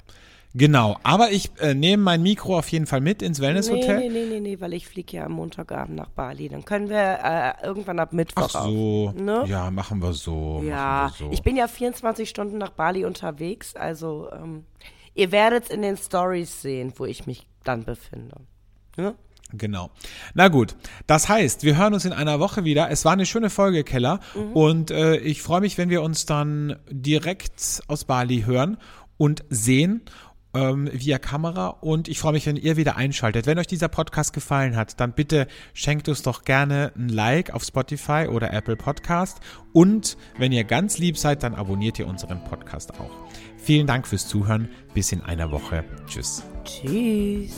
[0.55, 3.99] Genau, aber ich äh, nehme mein Mikro auf jeden Fall mit ins Nee, Wellnesshotel.
[3.99, 6.49] nee, nee, nee, nee, weil ich fliege ja am Montagabend nach Bali.
[6.49, 9.15] Dann können wir äh, irgendwann ab Mittwoch Ach so, auf.
[9.17, 9.45] Ne?
[9.49, 10.63] ja, machen wir so.
[10.65, 11.33] Ja, wir so.
[11.33, 13.75] ich bin ja 24 Stunden nach Bali unterwegs.
[13.75, 14.65] Also ähm,
[15.15, 18.37] ihr werdet es in den Stories sehen, wo ich mich dann befinde.
[18.97, 19.17] Ne?
[19.53, 19.91] Genau.
[20.35, 20.77] Na gut,
[21.07, 22.91] das heißt, wir hören uns in einer Woche wieder.
[22.91, 24.21] Es war eine schöne Folge, Keller.
[24.55, 28.77] Und äh, ich freue mich, wenn wir uns dann direkt aus Bali hören
[29.19, 30.03] und sehen
[30.57, 31.69] ähm, via Kamera.
[31.69, 33.47] Und ich freue mich, wenn ihr wieder einschaltet.
[33.47, 37.63] Wenn euch dieser Podcast gefallen hat, dann bitte schenkt uns doch gerne ein Like auf
[37.63, 39.39] Spotify oder Apple Podcast.
[39.73, 43.11] Und wenn ihr ganz lieb seid, dann abonniert ihr unseren Podcast auch.
[43.59, 44.69] Vielen Dank fürs Zuhören.
[44.95, 45.85] Bis in einer Woche.
[46.07, 46.43] Tschüss.
[46.65, 47.55] Tschüss.